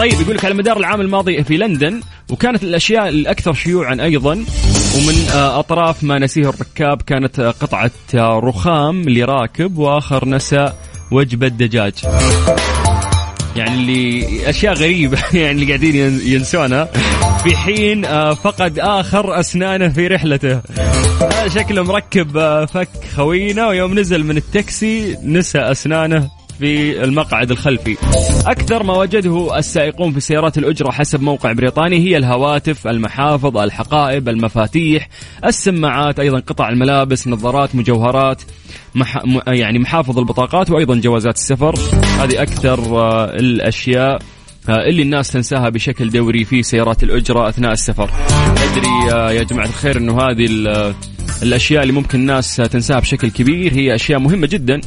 طيب 0.00 0.20
يقول 0.20 0.36
لك 0.36 0.44
على 0.44 0.54
مدار 0.54 0.76
العام 0.76 1.00
الماضي 1.00 1.44
في 1.44 1.56
لندن 1.56 2.00
وكانت 2.30 2.62
الأشياء 2.62 3.08
الأكثر 3.08 3.52
شيوعا 3.52 3.96
أيضا 4.00 4.32
ومن 4.96 5.28
آه، 5.34 5.58
أطراف 5.58 6.04
ما 6.04 6.18
نسيه 6.18 6.48
الركاب 6.48 7.02
كانت 7.02 7.40
آه، 7.40 7.50
قطعة 7.50 7.90
آه، 8.14 8.40
رخام 8.44 9.02
لراكب 9.08 9.78
وآخر 9.78 10.28
نسى 10.28 10.72
وجبة 11.12 11.48
دجاج. 11.48 11.92
يعني 13.56 13.74
اللي 13.74 14.26
أشياء 14.50 14.74
غريبة 14.74 15.18
يعني 15.34 15.50
اللي 15.50 15.66
قاعدين 15.66 15.94
ين- 15.94 16.20
ينسونها 16.24 16.84
في 17.44 17.56
حين 17.56 18.02
فقد 18.34 18.78
آخر 18.78 19.40
أسنانه 19.40 19.88
في 19.88 20.06
رحلته. 20.06 20.60
شكله 21.46 21.82
مركب 21.82 22.64
فك 22.64 22.88
خوينا 23.16 23.68
ويوم 23.68 23.98
نزل 23.98 24.24
من 24.24 24.36
التاكسي 24.36 25.16
نسى 25.24 25.58
أسنانه 25.58 26.39
في 26.60 27.04
المقعد 27.04 27.50
الخلفي. 27.50 27.96
أكثر 28.46 28.82
ما 28.82 28.96
وجده 28.96 29.58
السائقون 29.58 30.12
في 30.12 30.20
سيارات 30.20 30.58
الأجرة 30.58 30.90
حسب 30.90 31.22
موقع 31.22 31.52
بريطاني 31.52 31.98
هي 31.98 32.16
الهواتف 32.16 32.86
المحافظ 32.86 33.56
الحقائب 33.56 34.28
المفاتيح 34.28 35.08
السماعات 35.46 36.20
أيضا 36.20 36.38
قطع 36.40 36.68
الملابس 36.68 37.28
نظارات 37.28 37.74
مجوهرات 37.74 38.42
مح... 38.94 39.22
يعني 39.46 39.78
محافظ 39.78 40.18
البطاقات 40.18 40.70
وأيضا 40.70 40.94
جوازات 41.00 41.34
السفر. 41.34 41.74
هذه 42.18 42.42
أكثر 42.42 42.78
آه، 43.00 43.24
الأشياء 43.24 44.18
آه، 44.68 44.88
اللي 44.88 45.02
الناس 45.02 45.30
تنساها 45.30 45.68
بشكل 45.68 46.10
دوري 46.10 46.44
في 46.44 46.62
سيارات 46.62 47.02
الأجرة 47.02 47.48
أثناء 47.48 47.72
السفر. 47.72 48.10
أدري 48.70 49.12
آه، 49.14 49.32
يا 49.32 49.42
جماعة 49.42 49.66
الخير 49.66 49.96
أنه 49.98 50.20
هذه 50.20 50.46
ال- 50.50 50.94
الأشياء 51.42 51.82
اللي 51.82 51.92
ممكن 51.92 52.18
الناس 52.20 52.56
تنساها 52.56 53.00
بشكل 53.00 53.30
كبير 53.30 53.72
هي 53.74 53.94
أشياء 53.94 54.18
مهمة 54.18 54.46
جدا. 54.46 54.80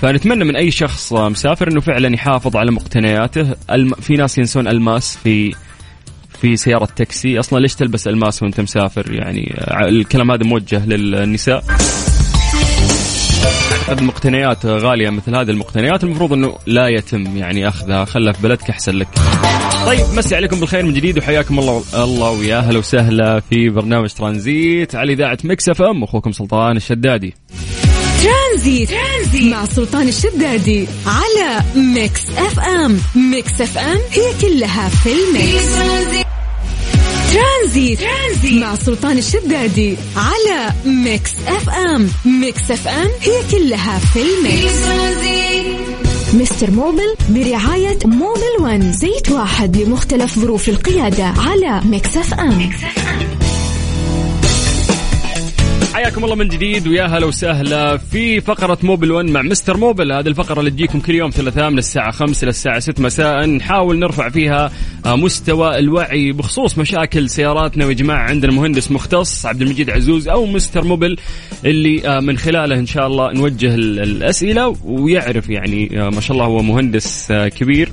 فنتمنى 0.00 0.44
من 0.44 0.56
أي 0.56 0.70
شخص 0.70 1.12
مسافر 1.12 1.68
أنه 1.68 1.80
فعلا 1.80 2.14
يحافظ 2.14 2.56
على 2.56 2.70
مقتنياته. 2.70 3.54
الم... 3.70 3.94
في 3.94 4.16
ناس 4.16 4.38
ينسون 4.38 4.68
ألماس 4.68 5.16
في 5.16 5.54
في 6.40 6.56
سيارة 6.56 6.88
تاكسي. 6.96 7.38
أصلا 7.38 7.58
ليش 7.58 7.74
تلبس 7.74 8.08
ألماس 8.08 8.42
وأنت 8.42 8.60
مسافر؟ 8.60 9.12
يعني 9.12 9.54
الكلام 9.88 10.30
هذا 10.30 10.44
موجه 10.44 10.86
للنساء. 10.86 11.64
اعتقد 13.80 13.98
المقتنيات 13.98 14.66
غالية 14.66 15.10
مثل 15.10 15.36
هذه 15.36 15.50
المقتنيات. 15.50 16.04
المفروض 16.04 16.32
إنه 16.32 16.58
لا 16.66 16.88
يتم 16.88 17.36
يعني 17.36 17.68
أخذها. 17.68 18.04
خلها 18.04 18.32
في 18.32 18.42
بلدك 18.42 18.70
أحسن 18.70 18.92
لك. 18.92 19.08
طيب 19.86 20.06
مسي 20.16 20.36
عليكم 20.36 20.60
بالخير 20.60 20.84
من 20.84 20.94
جديد 20.94 21.18
وحياكم 21.18 21.58
الله 21.58 21.82
الله 21.94 22.30
ويا 22.30 22.58
أهلا 22.58 22.78
وسهلا 22.78 23.40
في 23.40 23.68
برنامج 23.68 24.12
ترانزيت 24.12 24.94
على 24.94 25.12
إذاعة 25.12 25.38
Mix 25.44 25.68
FM. 25.68 26.04
أخوكم 26.04 26.32
سلطان 26.32 26.76
الشدادي. 26.76 27.34
ترانزيت. 28.22 28.90
ترانزيت 28.90 29.52
مع 29.52 29.64
سلطان 29.64 30.08
الشدادي 30.08 30.86
على 31.06 31.62
Mix 31.76 32.20
FM. 32.36 33.00
Mix 33.14 33.60
FM 33.60 33.98
هي 34.10 34.32
كلها 34.40 34.88
في 34.88 35.12
ال 35.12 35.23
mix. 35.23 35.66
ترانزيت. 37.32 38.00
ترانزيت 38.00 38.62
مع 38.62 38.74
سلطان 38.74 39.18
الشدادي 39.18 39.96
على 40.16 40.72
Mix 40.84 41.30
FM. 41.46 42.10
Mix 42.24 42.70
FM 42.70 43.10
هي 43.20 43.42
كلها 43.50 43.98
في 43.98 44.22
ال 44.22 44.32
mix. 44.32 44.74
Mister 46.34 46.70
Mobil 46.70 47.14
برعاية 47.28 47.98
Mobil 48.04 48.56
One 48.60 48.92
زيت 48.92 49.30
واحد 49.30 49.76
لمختلف 49.76 50.38
ظروف 50.38 50.68
القيادة 50.68 51.24
على 51.24 51.80
Mix 51.84 52.16
FM. 52.16 52.70
حياكم 55.94 56.24
الله 56.24 56.34
من 56.36 56.48
جديد 56.48 56.88
ويا 56.88 57.04
هلا 57.06 57.26
وسهلا 57.26 57.96
في 57.96 58.40
فقرة 58.40 58.78
Mobil 58.82 59.12
1 59.12 59.26
مع 59.30 59.42
Mister 59.42 59.76
Mobil. 59.76 60.12
هذه 60.12 60.26
الفقرة 60.28 60.60
اللي 60.60 60.70
تجيكم 60.70 61.00
كل 61.00 61.14
يوم 61.14 61.30
ثلاثاء 61.30 61.70
من 61.70 61.78
الساعة 61.78 62.10
5 62.10 62.46
للساعة 62.46 62.78
6 62.78 63.02
مساء. 63.02 63.46
نحاول 63.46 63.98
نرفع 63.98 64.28
فيها 64.28 64.70
آه، 65.06 65.16
مستوى 65.16 65.78
الوعي 65.78 66.32
بخصوص 66.32 66.78
مشاكل 66.78 67.30
سياراتنا. 67.30 67.86
ويا 67.86 67.94
جماعة 67.94 68.22
عندنا 68.28 68.52
مهندس 68.52 68.90
مختص 68.92 69.46
عبد 69.46 69.62
المجيد 69.62 69.90
عزوز 69.90 70.28
أو 70.28 70.46
Mister 70.46 70.84
Mobil 70.84 71.16
اللي 71.64 72.08
آه، 72.08 72.20
من 72.20 72.38
خلاله 72.38 72.74
إن 72.78 72.86
شاء 72.86 73.06
الله 73.06 73.32
نوجه 73.32 73.74
ال- 73.74 74.00
الأسئلة 74.02 74.76
ويعرف 74.84 75.48
يعني 75.50 76.00
آه، 76.02 76.10
ما 76.10 76.20
شاء 76.20 76.32
الله 76.32 76.44
هو 76.46 76.62
مهندس 76.62 77.32
كبير. 77.32 77.92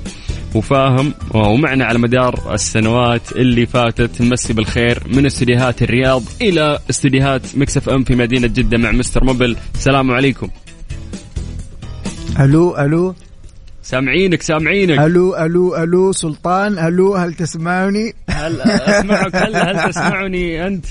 وفاهم 0.54 1.14
ومعنا 1.34 1.84
على 1.84 1.98
مدار 1.98 2.54
السنوات 2.54 3.32
اللي 3.32 3.66
فاتت 3.66 4.22
نمسي 4.22 4.52
بالخير 4.52 5.02
من 5.06 5.26
استديوهات 5.26 5.82
الرياض 5.82 6.22
إلى 6.42 6.78
استديوهات 6.90 7.42
Mix 7.56 7.88
FM 7.88 8.04
في 8.04 8.14
مدينة 8.14 8.46
جدة 8.46 8.78
مع 8.78 8.90
Mister 8.90 9.24
Mobil 9.24 9.56
السلام 9.74 10.10
عليكم. 10.10 10.48
ألو 12.40 12.76
ألو. 12.76 13.14
سامعينك 13.82 14.42
سامعينك. 14.42 14.98
ألو 14.98 15.36
ألو 15.36 15.76
ألو 15.76 16.12
سلطان 16.12 16.78
ألو 16.78 17.14
هل 17.14 17.34
تسمعني؟ 17.34 18.14
هل 18.30 18.60
أسمعك؟ 18.60 19.36
هل 19.36 19.56
هل 19.56 19.88
تسمعني 19.88 20.66
أنت؟ 20.66 20.86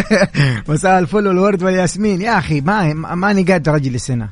مساء 0.68 0.98
الفل 0.98 1.26
والورد 1.28 1.62
والياسمين. 1.62 2.20
يا 2.20 2.38
أخي 2.38 2.60
ما 2.60 2.94
ماني 2.94 3.42
قادر 3.42 3.76
أجلس 3.76 4.10
هنا. 4.10 4.28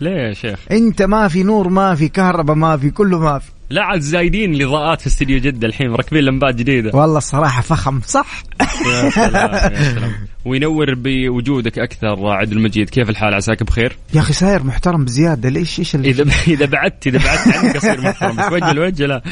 ليه 0.00 0.28
يا 0.28 0.32
شيخ؟ 0.32 0.58
أنت 0.70 1.02
ما 1.02 1.28
في 1.28 1.42
نور 1.42 1.68
ما 1.68 1.94
في 1.94 2.08
كهرباء 2.08 2.56
ما 2.56 2.76
في 2.76 2.90
كله 2.90 3.18
ما 3.18 3.38
في. 3.38 3.50
لا 3.72 3.82
عاد 3.82 4.00
زايدين 4.00 4.54
الاضاءات 4.54 5.00
في 5.00 5.06
استديو 5.06 5.38
جدة 5.38 5.66
الحين 5.68 5.90
مركبين 5.90 6.24
لمبات 6.24 6.54
جديدة. 6.54 6.90
والله 6.94 7.18
الصراحة 7.18 7.62
فخم. 7.62 8.00
صح. 8.06 8.42
يا 8.86 9.10
سلام 9.28 9.52
يا 9.72 9.82
سلام. 9.82 10.12
وينور 10.44 10.94
بوجودك 10.94 11.78
أكثر 11.78 12.26
عبد 12.30 12.52
المجيد. 12.52 12.90
كيف 12.90 13.10
الحال؟ 13.10 13.34
عساك 13.34 13.62
بخير؟ 13.62 13.96
يا 14.14 14.20
أخي 14.20 14.32
ساير 14.32 14.62
محترم 14.64 15.04
بزيادة. 15.04 15.48
ليش 15.48 15.78
إيش 15.78 15.94
اللي 15.94 16.10
إذا 16.10 16.24
إذا 16.48 16.66
بعدت 16.66 17.06
إذا 17.06 17.18
بعدت 17.18 17.56
عنك 17.56 17.76
أصير 17.76 18.00
محترم. 18.00 18.52
وجه 18.52 18.72
لوجه 18.72 19.06
لا. 19.06 19.22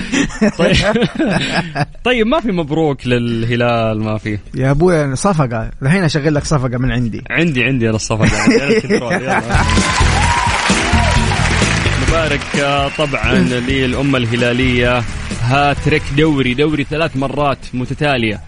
طيب. 0.59 0.75
طيب 2.05 2.27
ما 2.27 2.41
في 2.41 2.53
مبروك 2.53 3.07
للهلال 3.07 4.03
ما 4.03 4.19
في. 4.19 4.39
يا 4.55 4.71
أبوي 4.71 5.17
صفقة. 5.17 5.71
الحين 5.83 6.05
أشغل 6.05 6.35
لك 6.35 6.45
صفقة 6.45 6.79
من 6.79 6.93
عندي. 6.93 7.23
عندي 7.31 7.65
عندي 7.65 7.87
أنا 7.89 7.97
الصفقة. 7.97 8.41
عندي 8.43 8.97
أنا 8.97 9.43
مبارك. 12.11 12.57
آه، 12.57 12.89
طبعا 12.99 13.35
للأمة 13.69 14.19
الهلالية. 14.19 15.03
هاتريك 15.43 16.03
دوري 16.17 16.55
دوري 16.55 16.85
ثلاث 16.85 17.17
مرات 17.17 17.59
متتالية. 17.75 18.41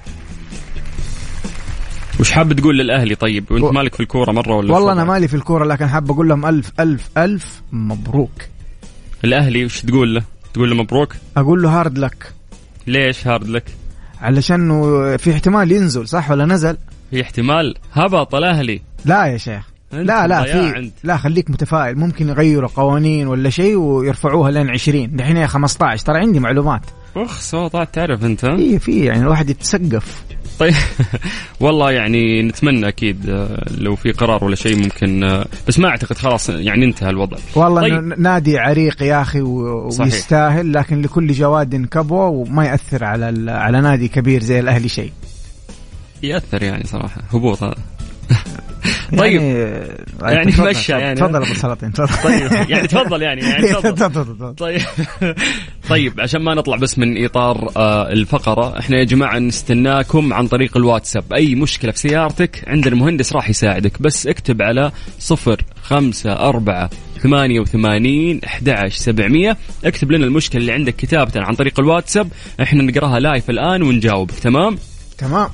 وش 2.20 2.30
حاب 2.32 2.52
تقول 2.52 2.78
للأهلي 2.78 3.14
طيب؟ 3.14 3.50
وأنت 3.50 3.64
و- 3.64 3.72
مالك 3.72 3.94
في 3.94 4.00
الكورة 4.00 4.32
مرة 4.32 4.56
ولا 4.56 4.74
والله 4.74 4.92
أنا؟ 4.92 5.04
مالي 5.04 5.28
في 5.28 5.34
الكورة 5.34 5.64
لكن 5.64 5.86
حاب 5.86 6.10
أقول 6.10 6.28
لهم 6.28 6.46
ألف 6.46 6.72
ألف 6.80 7.08
ألف 7.18 7.62
مبروك. 7.72 8.30
الأهلي 9.24 9.64
وش 9.64 9.80
تقول 9.80 10.14
له؟ 10.14 10.22
تقول 10.54 10.70
له 10.70 10.76
مبروك؟ 10.76 11.14
أقول 11.36 11.62
له 11.62 11.80
hard 11.80 11.98
luck. 11.98 12.32
ليش 12.86 13.26
hard 13.26 13.48
luck؟ 13.48 13.64
علشان 14.20 14.68
في 15.16 15.32
احتمال 15.32 15.72
ينزل 15.72 16.08
صح 16.08 16.30
ولا 16.30 16.44
نزل؟ 16.46 16.76
في 17.10 17.22
احتمال. 17.22 17.74
هبط 17.92 18.34
الأهلي. 18.34 18.80
لا 19.04 19.26
يا 19.26 19.38
شيخ. 19.38 19.71
لا 19.92 20.26
لا 20.26 20.42
في. 20.42 20.90
لا 21.04 21.16
خليك 21.16 21.50
متفائل. 21.50 21.98
ممكن 21.98 22.28
يغيروا 22.28 22.68
قوانين 22.76 23.26
ولا 23.26 23.50
شيء 23.50 23.76
ويرفعوها 23.76 24.50
لين 24.50 24.70
20 24.70 25.16
دحين 25.16 25.36
هي 25.36 25.46
15 25.46 26.06
ترى 26.06 26.18
عندي 26.18 26.40
معلومات. 26.40 26.82
أخ 27.16 27.40
صوت 27.40 27.76
تعرف 27.92 28.24
أنت 28.24 28.44
ها؟ 28.44 28.78
في 28.78 29.04
يعني 29.04 29.20
الواحد 29.20 29.50
يتثقف. 29.50 30.22
طيب. 30.58 30.74
والله 31.60 31.90
يعني 31.90 32.42
نتمنى 32.42 32.88
أكيد 32.88 33.28
آه، 33.28 33.64
لو 33.78 33.96
في 33.96 34.12
قرار 34.12 34.44
ولا 34.44 34.56
شيء 34.56 34.76
ممكن 34.76 35.24
آه، 35.24 35.46
بس 35.68 35.78
ما 35.78 35.88
أعتقد 35.88 36.16
خلاص 36.16 36.48
يعني 36.48 36.84
انتهى 36.84 37.10
الوضع. 37.10 37.36
والله 37.54 37.80
طيب. 37.80 38.14
نادي 38.18 38.58
عريق 38.58 39.02
يا 39.02 39.22
أخي. 39.22 39.40
ويستاهل 39.40 40.72
لكن 40.72 41.02
لكل 41.02 41.32
جواد 41.32 41.86
كبوة 41.86 42.26
وما 42.28 42.64
يأثر 42.64 43.04
على 43.04 43.50
على 43.50 43.80
نادي 43.80 44.08
كبير 44.08 44.42
زي 44.42 44.60
الأهلي 44.60 44.88
شيء. 44.88 45.12
يأثر 46.22 46.62
يعني 46.62 46.84
صراحة. 46.84 47.22
هبوط 47.32 47.62
هذا. 47.62 47.74
طيب. 49.18 49.42
يعني, 49.42 49.58
يعني 50.22 50.52
تفضل- 50.52 50.70
مشى 50.70 50.92
يعني. 50.92 51.14
تفضل 51.20 51.36
أبو 51.42 51.54
سلاطين 51.54 51.92
تفضل. 51.92 52.22
طيب 52.22 52.52
يعني 52.70 52.88
تفضل 52.88 53.22
يعني 53.22 53.40
يعني 53.40 53.68
تفضل. 53.68 53.94
تفضل 53.94 54.54
طيب. 54.54 54.80
طيب 55.90 56.20
عشان 56.20 56.42
ما 56.42 56.54
نطلع 56.54 56.76
بس 56.76 56.98
من 56.98 57.24
إطار 57.24 57.70
آه 57.76 58.12
الفقرة 58.12 58.78
إحنا 58.78 58.98
يا 58.98 59.04
جماعة 59.04 59.38
نستناكم 59.38 60.32
عن 60.32 60.46
طريق 60.48 60.76
الواتساب. 60.76 61.32
أي 61.32 61.54
مشكلة 61.54 61.92
في 61.92 61.98
سيارتك 61.98 62.64
عندنا 62.66 62.96
مهندس 62.96 63.32
راح 63.32 63.50
يساعدك. 63.50 64.02
بس 64.02 64.26
اكتب 64.26 64.62
على 64.62 64.92
صفر 65.18 65.62
خمسة 65.82 66.32
أربعة 66.32 66.90
ثمانية 67.22 67.60
وثمانين 67.60 68.40
أحد 68.46 68.88
سبعمية. 68.88 69.56
اكتب 69.84 70.12
لنا 70.12 70.26
المشكلة 70.26 70.60
اللي 70.60 70.72
عندك 70.72 70.96
كتابة 70.96 71.32
عن 71.36 71.54
طريق 71.54 71.80
الواتساب. 71.80 72.28
إحنا 72.62 72.82
نقراها 72.82 73.20
live 73.20 73.50
الآن 73.50 73.82
ونجاوبك. 73.82 74.34
تمام؟ 74.34 74.78
تمام. 75.18 75.48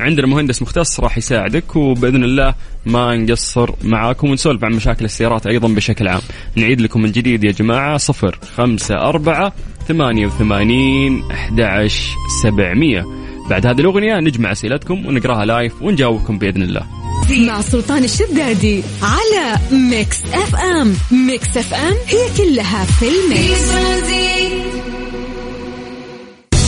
عندنا 0.00 0.26
مهندس 0.26 0.62
مختص 0.62 1.00
راح 1.00 1.18
يساعدك 1.18 1.76
وبإذن 1.76 2.24
الله 2.24 2.54
ما 2.86 3.16
نقصر 3.16 3.70
معاكم 3.82 4.30
ونسولف 4.30 4.64
عن 4.64 4.72
مشاكل 4.72 5.04
السيارات 5.04 5.46
أيضا 5.46 5.68
بشكل 5.68 6.08
عام. 6.08 6.20
نعيد 6.56 6.80
لكم 6.80 7.02
من 7.02 7.12
جديد 7.12 7.44
يا 7.44 7.52
جماعة 7.52 7.96
صفر 7.96 8.38
خمسة 8.56 8.94
أربعة 8.94 9.52
ثمانية 9.88 10.26
وثمانين 10.26 11.22
أحد 11.30 11.88
سبعمية. 12.42 13.04
بعد 13.50 13.66
هذه 13.66 13.80
الأغنية 13.80 14.20
نجمع 14.20 14.52
أسئلتكم 14.52 15.06
ونقراها 15.06 15.44
live 15.44 15.82
ونجاوبكم 15.82 16.38
بإذن 16.38 16.62
الله. 16.62 16.82
مع 17.46 17.60
سلطان 17.60 18.04
الشدادي 18.04 18.82
على 19.02 19.58
Mix 19.72 20.22
FM 20.32 20.94
Mix 21.26 21.56
FM 21.56 21.94
هي 22.06 22.36
كلها 22.36 22.84
في 22.84 23.08
ال 23.08 23.32
mix. 23.32 24.27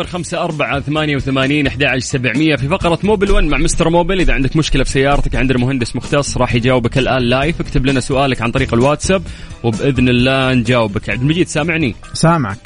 صفر 0.00 0.08
خمسة 0.08 0.44
أربعة 0.44 0.80
ثمانية 0.80 1.16
وثمانين 1.16 1.66
أحد 1.66 1.98
سبعمية. 1.98 2.56
في 2.56 2.68
فقرة 2.68 2.98
Mobil 3.02 3.30
One 3.30 3.48
مع 3.48 3.58
Mister 3.58 3.90
Mobil 3.90 4.20
إذا 4.20 4.32
عندك 4.34 4.56
مشكلة 4.56 4.84
في 4.84 4.90
سيارتك 4.90 5.36
عندنا 5.36 5.58
مهندس 5.58 5.96
مختص 5.96 6.36
راح 6.36 6.54
يجاوبك 6.54 6.98
الآن 6.98 7.22
live. 7.22 7.60
اكتب 7.60 7.86
لنا 7.86 8.00
سؤالك 8.00 8.42
عن 8.42 8.50
طريق 8.50 8.74
الواتساب 8.74 9.22
وبإذن 9.62 10.08
الله 10.08 10.54
نجاوبك. 10.54 11.10
عبد 11.10 11.20
المجيد 11.20 11.48
سامعني؟ 11.48 11.94
سامعك. 12.12 12.58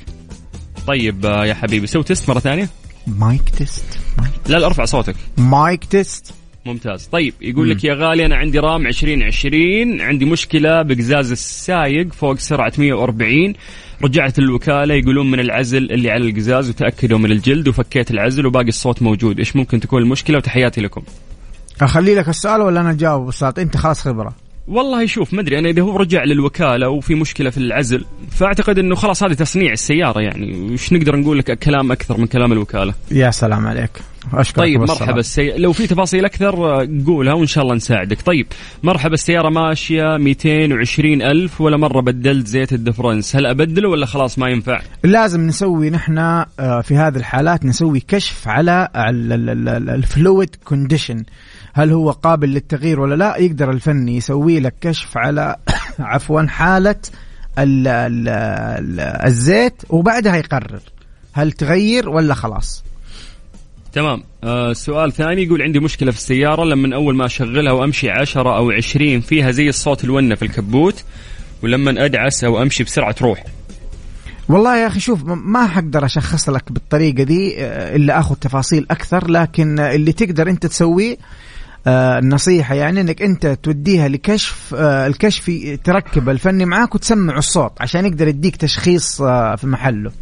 طيب 0.86 1.26
آه، 1.26 1.46
يا 1.46 1.54
حبيبي 1.54 1.86
سوي 1.86 2.02
test 2.02 2.30
مرة 2.30 2.38
ثانية. 2.38 2.68
mic 3.06 3.50
test 3.58 3.84
mic, 4.18 4.32
لا 4.48 4.58
لا 4.58 4.66
ارفع 4.66 4.84
صوتك. 4.84 5.16
mic 5.38 5.84
test 5.84 6.34
ممتاز. 6.66 7.06
طيب 7.06 7.34
يقول 7.40 7.70
لك 7.70 7.84
يا 7.84 7.94
غالي 7.94 8.26
أنا 8.26 8.36
عندي 8.36 8.58
RAM 8.58 8.86
2020 8.86 10.00
عندي 10.00 10.24
مشكلة 10.24 10.82
بقزاز 10.82 11.32
السايق 11.32 12.12
فوق 12.12 12.38
سرعة 12.38 12.72
140 12.78 13.54
رجعت 14.04 14.38
الوكالة 14.38 14.94
يقولون 14.94 15.30
من 15.30 15.40
العزل 15.40 15.92
اللي 15.92 16.10
على 16.10 16.30
القزاز 16.30 16.70
وتأكدوا 16.70 17.18
من 17.18 17.32
الجلد 17.32 17.68
وفكيت 17.68 18.10
العزل 18.10 18.46
وباقي 18.46 18.68
الصوت 18.68 19.02
موجود. 19.02 19.38
إيش 19.38 19.56
ممكن 19.56 19.80
تكون 19.80 20.02
المشكلة؟ 20.02 20.38
وتحياتي 20.38 20.80
لكم. 20.80 21.02
أخلي 21.80 22.14
لك 22.14 22.28
السؤال 22.28 22.60
ولا 22.60 22.80
أنا 22.80 22.90
أجاوب 22.90 23.28
أستاذ؟ 23.28 23.52
أنت 23.58 23.76
خلاص 23.76 24.00
خبرة. 24.00 24.43
والله 24.68 25.06
شوف 25.06 25.34
ما 25.34 25.40
أدري 25.40 25.58
أنا 25.58 25.68
إذا 25.68 25.82
هو 25.82 25.96
رجع 25.96 26.24
للوكالة 26.24 26.88
وفي 26.88 27.14
مشكلة 27.14 27.50
في 27.50 27.58
العزل 27.58 28.04
فأعتقد 28.30 28.78
إنه 28.78 28.94
خلاص 28.94 29.22
هذه 29.22 29.32
تصنيع 29.32 29.72
السيارة 29.72 30.20
يعني. 30.20 30.72
وش 30.72 30.92
نقدر 30.92 31.16
نقول 31.16 31.38
لك 31.38 31.58
كلام 31.58 31.92
أكثر 31.92 32.18
من 32.18 32.26
كلام 32.26 32.52
الوكالة؟ 32.52 32.94
يا 33.10 33.30
سلام 33.30 33.66
عليك. 33.66 33.90
أشكرك 34.32 34.64
طيب. 34.64 34.80
مرحبا 34.80 35.20
السي... 35.20 35.50
لو 35.56 35.72
في 35.72 35.86
تفاصيل 35.86 36.24
أكثر 36.24 36.80
آه، 36.82 36.88
قولها 37.06 37.34
وإن 37.34 37.46
شاء 37.46 37.64
الله 37.64 37.74
نساعدك. 37.74 38.22
طيب 38.22 38.46
مرحبا 38.82 39.14
السيارة 39.14 39.50
ماشية 39.50 40.16
220 40.16 41.22
ألف 41.22 41.60
ولا 41.60 41.76
مرة 41.76 42.00
بدلت 42.00 42.46
زيت 42.46 42.72
الدفرنس. 42.72 43.36
هل 43.36 43.46
ابدله 43.46 43.88
ولا 43.88 44.06
خلاص 44.06 44.38
ما 44.38 44.48
ينفع؟ 44.48 44.80
لازم 45.04 45.40
نسوي 45.40 45.90
نحن 45.90 46.18
آه، 46.18 46.46
في 46.82 46.96
هذه 46.96 47.16
الحالات 47.16 47.64
نسوي 47.64 48.00
كشف 48.08 48.48
على 48.48 48.88
ال 49.94 50.05
fluid 50.05 50.56
condition. 50.64 51.24
هل 51.76 51.92
هو 51.92 52.10
قابل 52.10 52.48
للتغيير 52.48 53.00
ولا 53.00 53.14
لا؟ 53.14 53.36
يقدر 53.36 53.70
الفني 53.70 54.16
يسوي 54.16 54.60
لك 54.60 54.74
كشف 54.80 55.16
على 55.16 55.56
عفوا 55.98 56.42
حالة 56.42 56.96
ال 57.58 57.88
ال 57.88 58.28
ال 58.28 59.00
الزيت 59.00 59.82
وبعدها 59.88 60.36
يقرر 60.36 60.80
هل 61.32 61.52
تغير 61.52 62.08
ولا 62.08 62.34
خلاص. 62.34 62.84
تمام. 63.92 64.22
آه 64.44 64.72
سؤال 64.72 65.12
ثاني 65.12 65.42
يقول 65.42 65.62
عندي 65.62 65.80
مشكلة 65.80 66.10
في 66.10 66.16
السيارة 66.16 66.64
لما 66.64 66.96
أول 66.96 67.16
ما 67.16 67.26
أشغلها 67.26 67.72
وأمشي 67.72 68.10
10 68.10 68.56
أو 68.56 68.70
20 68.70 69.20
فيها 69.20 69.50
زي 69.50 69.68
الصوت 69.68 70.04
الونة 70.04 70.34
في 70.34 70.44
الكبوت 70.44 71.04
ولما 71.62 72.04
أدعس 72.04 72.44
أو 72.44 72.62
أمشي 72.62 72.84
بسرعة 72.84 73.12
تروح. 73.12 73.44
والله 74.48 74.76
يا 74.76 74.86
أخي 74.86 75.00
شوف 75.00 75.24
ما 75.24 75.66
حقدر 75.66 76.04
أشخص 76.04 76.48
لك 76.48 76.72
بالطريقة 76.72 77.22
دي 77.22 77.54
آه، 77.58 77.96
إلا 77.96 78.18
أخذ 78.20 78.34
تفاصيل 78.34 78.86
أكثر 78.90 79.30
لكن 79.30 79.78
اللي 79.78 80.12
تقدر 80.12 80.50
أنت 80.50 80.66
تسويه 80.66 81.16
آه، 81.86 82.18
النصيحة 82.18 82.74
يعني 82.74 83.00
إنك 83.00 83.22
أنت 83.22 83.46
توديها 83.46 84.08
لكشف 84.08 84.74
آه، 84.74 85.06
الكشف 85.06 85.50
تركب 85.84 86.28
الفني 86.28 86.64
معاك 86.64 86.94
وتسمع 86.94 87.38
الصوت 87.38 87.72
عشان 87.80 88.06
يقدر 88.06 88.28
يديك 88.28 88.56
تشخيص 88.56 89.20
آه، 89.20 89.56
في 89.56 89.66
محله. 89.66 90.12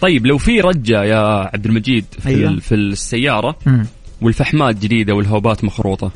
طيب 0.00 0.26
لو 0.26 0.38
في 0.38 0.60
رجة 0.60 1.04
يا 1.04 1.48
عبد 1.54 1.66
المجيد 1.66 2.04
في, 2.20 2.28
أيوة. 2.28 2.60
في 2.60 2.74
السيارة 2.74 3.56
مم. 3.66 3.86
والفحمات 4.20 4.76
جديدة 4.76 5.14
والهوبات 5.14 5.64
مخروطة؟ 5.64 6.10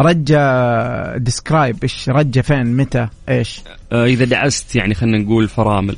رجة 0.00 1.16
describe 1.16 1.76
إيش 1.82 2.08
رجة 2.08 2.40
فين 2.40 2.76
متى 2.76 3.08
إيش؟ 3.28 3.60
آه 3.92 4.04
إذا 4.06 4.24
دعست 4.24 4.76
يعني 4.76 4.94
خلينا 4.94 5.18
نقول 5.18 5.48
فرامل. 5.48 5.96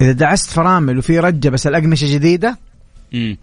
إذا 0.00 0.12
دعست 0.12 0.50
فرامل 0.50 0.98
وفي 0.98 1.18
رجة 1.18 1.48
بس 1.48 1.66
الأقمشة 1.66 2.14
جديدة؟ 2.14 2.58
امم 3.14 3.36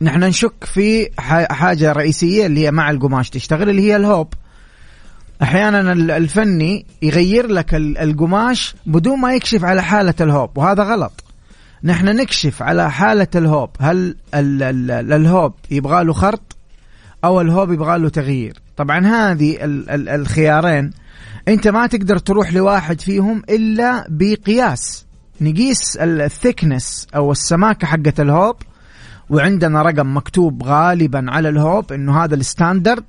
نحن 0.00 0.24
نشك 0.24 0.64
في 0.64 1.08
ح- 1.18 1.52
حاجة 1.52 1.92
رئيسية 1.92 2.46
اللي 2.46 2.66
هي 2.66 2.70
مع 2.70 2.90
القماش 2.90 3.30
تشتغل 3.30 3.70
اللي 3.70 3.82
هي 3.82 3.96
الهوب. 3.96 4.28
أحيانا 5.42 5.92
ال- 5.92 6.10
الفني 6.10 6.86
يغير 7.02 7.46
لك 7.46 7.74
ال- 7.74 7.98
القماش 7.98 8.74
بدون 8.86 9.18
ما 9.20 9.34
يكشف 9.34 9.64
على 9.64 9.82
حالة 9.82 10.14
الهوب 10.20 10.58
وهذا 10.58 10.82
غلط. 10.82 11.24
نحن 11.84 12.06
نكشف 12.06 12.62
على 12.62 12.90
حالة 12.90 13.26
الهوب 13.34 13.70
هل 13.80 14.16
ال 14.34 14.62
ال 14.62 14.90
ال 14.90 15.12
الهوب 15.12 15.54
يبغى 15.70 16.04
له 16.04 16.12
خرط 16.12 16.56
أو 17.24 17.40
الهوب 17.40 17.72
يبغى 17.72 17.98
له 17.98 18.08
تغيير؟ 18.08 18.60
طبعا 18.76 19.06
هذه 19.06 19.64
ال 19.64 19.90
ال 19.90 20.08
الخيارين. 20.08 20.90
أنت 21.48 21.68
ما 21.68 21.86
تقدر 21.86 22.18
تروح 22.18 22.52
لواحد 22.52 23.00
فيهم 23.00 23.42
إلا 23.50 24.06
بقياس 24.08 25.04
نقيس 25.40 25.96
ال 25.96 26.07
thickness 26.07 27.06
أو 27.16 27.32
السماكه 27.32 27.86
حقة 27.86 28.12
الهوب 28.18 28.56
وعندنا 29.30 29.82
رقم 29.82 30.16
مكتوب 30.16 30.62
غالبا 30.62 31.26
على 31.28 31.48
الهوب 31.48 31.92
إنه 31.92 32.24
هذا 32.24 32.34
ال 32.34 32.41
standard. 32.41 33.04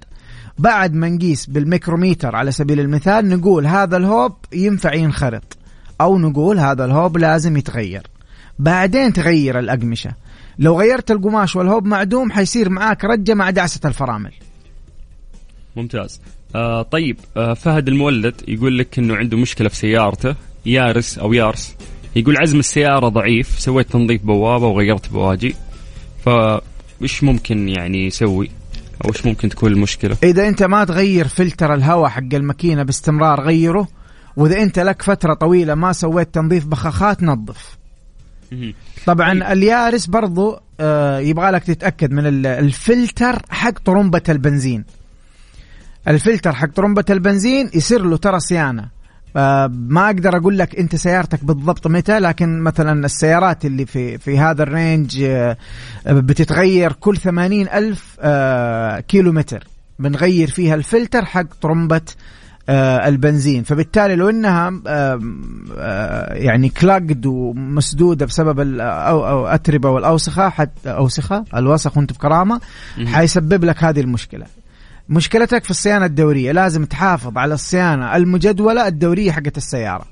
بعد 0.58 0.94
ما 0.94 1.10
نقيس 1.10 1.46
بالميكروميتر 1.46 2.36
على 2.36 2.52
سبيل 2.52 2.80
المثال 2.80 3.30
نقول 3.30 3.68
هذا 3.68 3.98
الهوب 3.98 4.36
ينفع 4.54 4.94
ينخرط 4.94 5.58
أو 6.02 6.18
نقول 6.18 6.60
هذا 6.60 6.86
الهوب 6.86 7.18
لازم 7.18 7.58
يتغير. 7.58 8.08
بعدين 8.60 9.14
تغير 9.14 9.60
الأقمشة. 9.60 10.12
لو 10.60 10.80
غيرت 10.80 11.12
القماش 11.12 11.56
والهوب 11.56 11.86
معدوم 11.86 12.32
حيصير 12.32 12.70
معاك 12.70 13.06
رجة 13.06 13.34
مع 13.34 13.50
دعسة 13.50 13.80
الفرامل. 13.86 14.32
ممتاز. 15.76 16.22
آه 16.56 16.82
طيب 16.82 17.18
آه 17.38 17.54
فهد 17.54 17.88
المولد 17.88 18.42
يقول 18.48 18.78
لك 18.78 19.00
إنه 19.00 19.16
عنده 19.16 19.38
مشكلة 19.38 19.70
في 19.70 19.76
سيارته. 19.76 20.36
Yaris 20.66 21.18
أو 21.18 21.34
Yaris. 21.34 21.76
يقول 22.16 22.38
عزم 22.38 22.60
السيارة 22.60 23.10
ضعيف 23.10 23.60
سويت 23.60 23.92
تنظيف 23.92 24.24
بوابة 24.24 24.68
وغيرت 24.68 25.10
بواجي. 25.10 25.56
فايش 26.26 27.24
ممكن 27.24 27.70
يعني 27.70 28.06
يسوي؟ 28.06 28.52
أو 29.06 29.10
إيش 29.10 29.26
ممكن 29.26 29.50
تكون 29.50 29.72
المشكلة؟ 29.72 30.18
إذا 30.24 30.48
أنت 30.48 30.64
ما 30.64 30.84
تغير 30.84 31.28
فلتر 31.28 31.74
الهواء 31.74 32.10
حق 32.10 32.34
الماكينة 32.34 32.84
باستمرار 32.84 33.42
غيره 33.42 33.88
وإذا 34.36 34.62
أنت 34.64 34.80
لك 34.80 35.02
فترة 35.02 35.34
طويلة 35.34 35.76
ما 35.76 35.94
سويت 35.94 36.36
تنظيف 36.36 36.66
بخاخات 36.66 37.24
نظف. 37.24 37.78
طبعا 39.06 39.34
طيب. 39.34 39.44
ال 39.44 39.54
Yaris 39.54 40.06
برضو 40.06 40.60
آه 40.80 41.20
يبغى 41.20 41.52
لك 41.52 41.64
تتأكد 41.64 42.12
من 42.12 42.46
الفلتر 42.46 43.42
حق 43.50 43.80
طرمبة 43.80 44.22
البنزين. 44.30 44.86
الفلتر 46.08 46.54
حق 46.54 46.70
طرمبة 46.76 47.06
البنزين 47.10 47.70
يصير 47.74 48.06
له 48.06 48.18
ترى 48.18 48.40
صيانة. 48.40 48.95
ما 49.36 50.06
أقدر 50.06 50.38
أقول 50.38 50.58
لك 50.58 50.76
أنت 50.76 50.96
سيارتك 50.96 51.44
بالضبط 51.44 51.88
متى 51.88 52.20
لكن 52.20 52.60
مثلا 52.60 53.06
السيارات 53.06 53.66
اللي 53.66 53.86
في 53.86 54.18
في 54.18 54.40
هذا 54.40 54.64
ال 54.64 54.74
range 54.74 55.22
آه، 55.22 55.58
بتتغير 56.08 56.94
كل 56.94 57.18
ثمانين 57.18 57.68
ألف 57.70 58.18
آه، 58.20 59.00
كيلو 59.00 59.32
متر 59.32 59.68
بنغير 60.00 60.50
فيها 60.50 60.76
الفلتر 60.76 61.26
حق 61.26 61.54
طرمبة 61.62 62.02
البنزين. 62.70 63.64
فبالتالي 63.64 64.16
لو 64.16 64.30
إنها 64.30 64.70
يعني 66.32 66.70
كلاقد 66.70 67.26
ومسدودة 67.26 68.26
بسبب 68.26 68.60
الاتربه 68.60 69.90
والأوسخة 69.90 70.50
حتى 70.50 70.90
أوسخة 70.90 71.44
الوسخ 71.56 71.98
وأنت 71.98 72.14
بكرامة 72.14 72.62
حيسبب 73.06 73.64
لك 73.64 73.84
هذه 73.84 74.00
المشكلة. 74.00 74.46
مشكلتك 75.10 75.64
في 75.64 75.70
الصيانة 75.72 76.06
الدورية 76.06 76.52
لازم 76.52 76.86
تحافظ 76.86 77.38
على 77.38 77.54
الصيانة 77.54 78.16
المجدولة 78.16 78.88
الدورية 78.88 79.32
حقت 79.32 79.58
السيارة. 79.58 80.06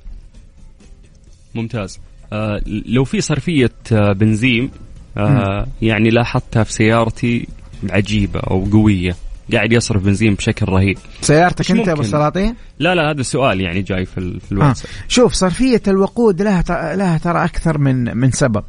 ممتاز. 1.56 1.99
آه 2.34 2.62
لو 2.86 3.03
في 3.03 3.21
صرفية 3.21 3.71
آه 3.91 4.13
بنزين 4.13 4.71
آه 5.17 5.67
يعني 5.82 6.10
لاحظتها 6.10 6.63
في 6.63 6.73
سيارتي 6.73 7.47
عجيبة 7.89 8.39
أو 8.39 8.65
قوية 8.71 9.15
قاعد 9.53 9.73
يصرف 9.73 10.03
بنزين 10.03 10.34
بشكل 10.34 10.65
رهيب. 10.65 10.97
سيارتك 11.21 11.71
أنت 11.71 11.88
أبو 11.88 12.01
السلاطين؟ 12.01 12.56
لا 12.79 12.95
لا 12.95 13.12
هذا 13.12 13.21
السؤال 13.21 13.62
يعني 13.62 13.82
جاي 13.82 14.06
في, 14.06 14.39
في 14.39 14.51
الواتساب 14.51 14.86
آه. 14.86 15.08
شوف 15.08 15.34
صرفية 15.34 15.82
الوقود 15.88 16.41
لها 16.41 16.63
لها 16.95 17.17
ترى 17.17 17.43
أكثر 17.43 17.77
من 17.77 18.17
من 18.17 18.32
سبب. 18.32 18.63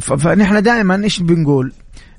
فنحن 0.00 0.62
دائما 0.62 1.04
إيش 1.04 1.20
بنقول؟ 1.22 1.72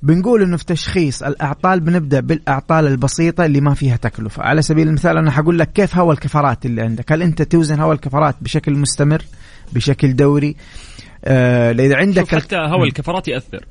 بنقول 0.04 0.42
إنه 0.42 0.58
في 0.58 0.66
تشخيص 0.66 1.24
الأعطال 1.24 1.80
بنبدأ 1.80 2.20
بالأعطال 2.20 2.88
البسيطة 2.88 3.46
اللي 3.46 3.62
ما 3.62 3.74
فيها 3.74 3.96
تكلفة. 3.96 4.44
على 4.44 4.62
سبيل 4.62 4.88
المثال 4.88 5.18
أنا 5.18 5.32
حقول 5.32 5.60
لك 5.60 5.72
كيف 5.72 5.98
هوا 5.98 6.14
الكفرات 6.14 6.66
اللي 6.66 6.82
عندك؟ 6.82 7.12
هل 7.12 7.22
أنت 7.22 7.42
توزن 7.42 7.80
هوا 7.80 7.94
الكفرات 7.94 8.36
بشكل 8.42 8.74
مستمر 8.74 9.22
بشكل 9.74 10.16
دوري؟ 10.16 10.56
آه 11.26 11.72
اذا 11.72 11.96
عندك 11.96 12.36
حتى 12.36 12.56
هوا 12.56 12.86
الكفرات 12.86 13.28
يأثر. 13.28 13.66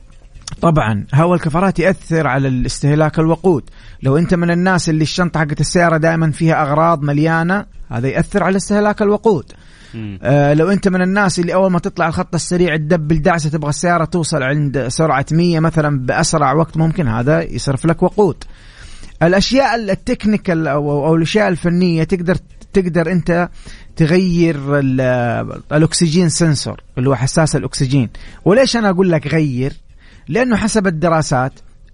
طبعا 0.61 1.07
هوا 1.15 1.35
الكفرات 1.35 1.79
يأثر 1.79 2.27
على 2.27 2.49
الاستهلاك 2.49 3.19
الوقود. 3.19 3.63
لو 4.03 4.17
أنت 4.17 4.35
من 4.35 4.51
الناس 4.51 4.89
اللي 4.89 5.03
الشنطة 5.03 5.41
حقت 5.41 5.61
السيارة 5.61 5.97
دائما 5.97 6.31
فيها 6.31 6.63
أغراض 6.63 7.03
مليانة 7.03 7.67
هذا 7.91 8.09
يأثر 8.09 8.43
على 8.43 8.57
استهلاك 8.57 9.03
الوقود. 9.03 9.53
آه 10.23 10.55
لو 10.55 10.71
انت 10.71 10.89
من 10.89 11.03
الناس 11.03 11.39
اللي 11.39 11.55
اول 11.55 11.71
ما 11.71 11.79
تطلع 11.79 12.09
الخط 12.09 12.35
السريع 12.35 12.77
تدبل 12.77 13.23
دعسه 13.23 13.51
تبغى 13.51 13.71
السيارة 13.71 14.05
توصل 14.05 14.43
عند 14.43 14.89
سرعة 14.89 15.27
100 15.33 15.61
مثلا 15.61 15.99
بأسرع 16.07 16.53
وقت 16.53 16.77
ممكن 16.77 17.09
هذا 17.09 17.43
يصرف 17.43 17.87
لك 17.87 18.03
وقود. 18.03 18.45
الأشياء 19.23 19.75
التكنيكال 19.75 20.69
أو, 20.69 21.07
أو 21.07 21.15
الأشياء 21.15 21.49
الفنية 21.49 22.05
تقدر 22.05 22.37
تقدر 22.73 23.13
انت 23.13 23.49
تغير 23.97 24.79
الأكسجين 25.73 26.29
سنسور 26.29 26.81
اللي 26.99 27.11
هو 27.11 27.15
حساس 27.15 27.57
الأكسجين. 27.57 28.09
وليش 28.45 28.77
أنا 28.77 28.91
أقول 28.91 29.11
لك 29.11 29.27
غير؟ 29.27 29.73
لأنه 30.29 30.57
حسب 30.57 30.87
الدراسات 30.87 31.53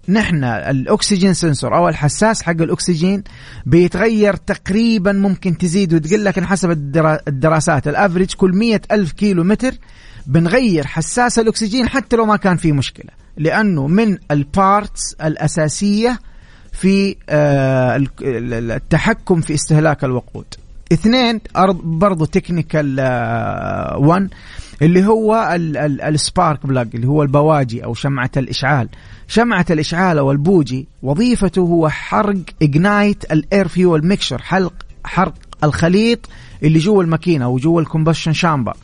نحن 0.09 0.43
ال 0.43 0.56
oxygen 0.56 1.33
sensor 1.33 1.77
أو 1.77 1.89
الحساس 1.89 2.43
حق 2.43 2.61
الأكسجين 2.61 3.23
بيتغير 3.65 4.35
تقريبا 4.35 5.11
ممكن 5.11 5.57
تزيد 5.57 5.93
وتقل 5.93 6.23
لكن 6.23 6.45
حسب 6.45 6.71
الدراسات. 7.27 7.87
ال 7.87 7.93
average 7.93 8.33
كل 8.33 8.51
مية 8.51 8.81
ألف 8.91 9.11
كيلو 9.11 9.43
متر 9.43 9.73
بنغير 10.27 10.87
حساس 10.87 11.39
الأكسجين 11.39 11.89
حتى 11.89 12.15
لو 12.15 12.25
ما 12.25 12.35
كان 12.35 12.57
في 12.57 12.71
مشكلة 12.71 13.11
لأنه 13.37 13.87
من 13.87 14.17
ال 14.31 14.45
parts 14.45 15.13
الأساسية 15.23 16.19
في 16.71 17.15
آه، 17.29 18.05
التحكم 18.21 19.41
في 19.41 19.53
استهلاك 19.53 20.03
الوقود. 20.03 20.45
اثنين 20.93 21.41
برضو 21.83 22.25
technical 22.25 22.99
1 23.97 24.29
اللي 24.81 25.05
هو 25.05 25.57
ال 26.07 26.17
spark 26.17 26.65
plug 26.65 26.89
اللي 26.93 27.07
هو 27.07 27.23
البواجي 27.23 27.83
أو 27.83 27.93
شمعة 27.93 28.31
الإشعال. 28.37 28.89
شمعة 29.27 29.65
الإشعال 29.69 30.17
أو 30.17 30.31
البوجي 30.31 30.87
وظيفته 31.03 31.59
هو 31.61 31.89
حرق 31.89 32.41
ignite 32.61 33.31
ال 33.31 33.40
air 33.40 33.67
fuel 33.67 34.05
mixture 34.05 34.41
حلق 34.41 34.73
حرق 35.03 35.33
الخليط 35.63 36.29
اللي 36.63 36.79
جوا 36.79 37.03
الماكينة 37.03 37.45
أو 37.45 37.57
جوا 37.57 37.81
ال 37.81 37.86
combustion 37.86 38.33
chamber. 38.33 38.77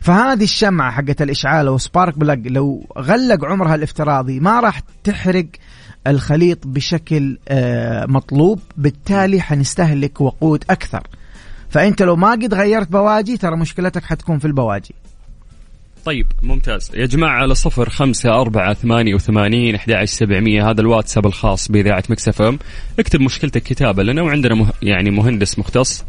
فهذه 0.00 0.42
الشمعة 0.42 0.90
حقت 0.90 1.22
الإشعال 1.22 1.66
أو 1.66 1.78
spark 1.78 2.18
plug 2.18 2.48
لو 2.48 2.86
غلق 2.98 3.44
عمرها 3.44 3.74
الافتراضي 3.74 4.40
ما 4.40 4.60
راح 4.60 4.80
تحرق 5.04 5.46
الخليط 6.06 6.66
بشكل 6.66 7.38
آه، 7.48 8.06
مطلوب 8.06 8.60
بالتالي 8.76 9.40
حنستهلك 9.40 10.20
وقود 10.20 10.64
أكثر. 10.70 11.02
فأنت 11.68 12.02
لو 12.02 12.16
ما 12.16 12.30
قد 12.30 12.54
غيرت 12.54 12.92
بواجي 12.92 13.36
ترى 13.36 13.56
مشكلتك 13.56 14.04
حتكون 14.04 14.38
في 14.38 14.44
البواجي. 14.44 14.94
طيب 16.04 16.26
ممتاز. 16.42 16.90
يا 16.94 17.06
جماعة 17.06 17.42
على 17.42 17.54
صفر 17.54 17.88
خمسة 17.88 18.40
أربعة 18.40 18.74
ثمانية 18.74 19.14
وثمانين 19.14 19.74
أحد 19.74 19.92
عشر 19.92 20.16
سبعمية. 20.16 20.70
هذا 20.70 20.80
الواتساب 20.80 21.26
الخاص 21.26 21.70
بإذاعة 21.70 22.04
Mix 22.10 22.42
FM. 22.42 22.58
اكتب 22.98 23.20
مشكلتك 23.20 23.62
كتابة 23.62 24.02
لنا 24.02 24.22
وعندنا 24.22 24.54
مه 24.54 24.72
يعني 24.82 25.10
مهندس 25.10 25.58
مختص 25.58 26.04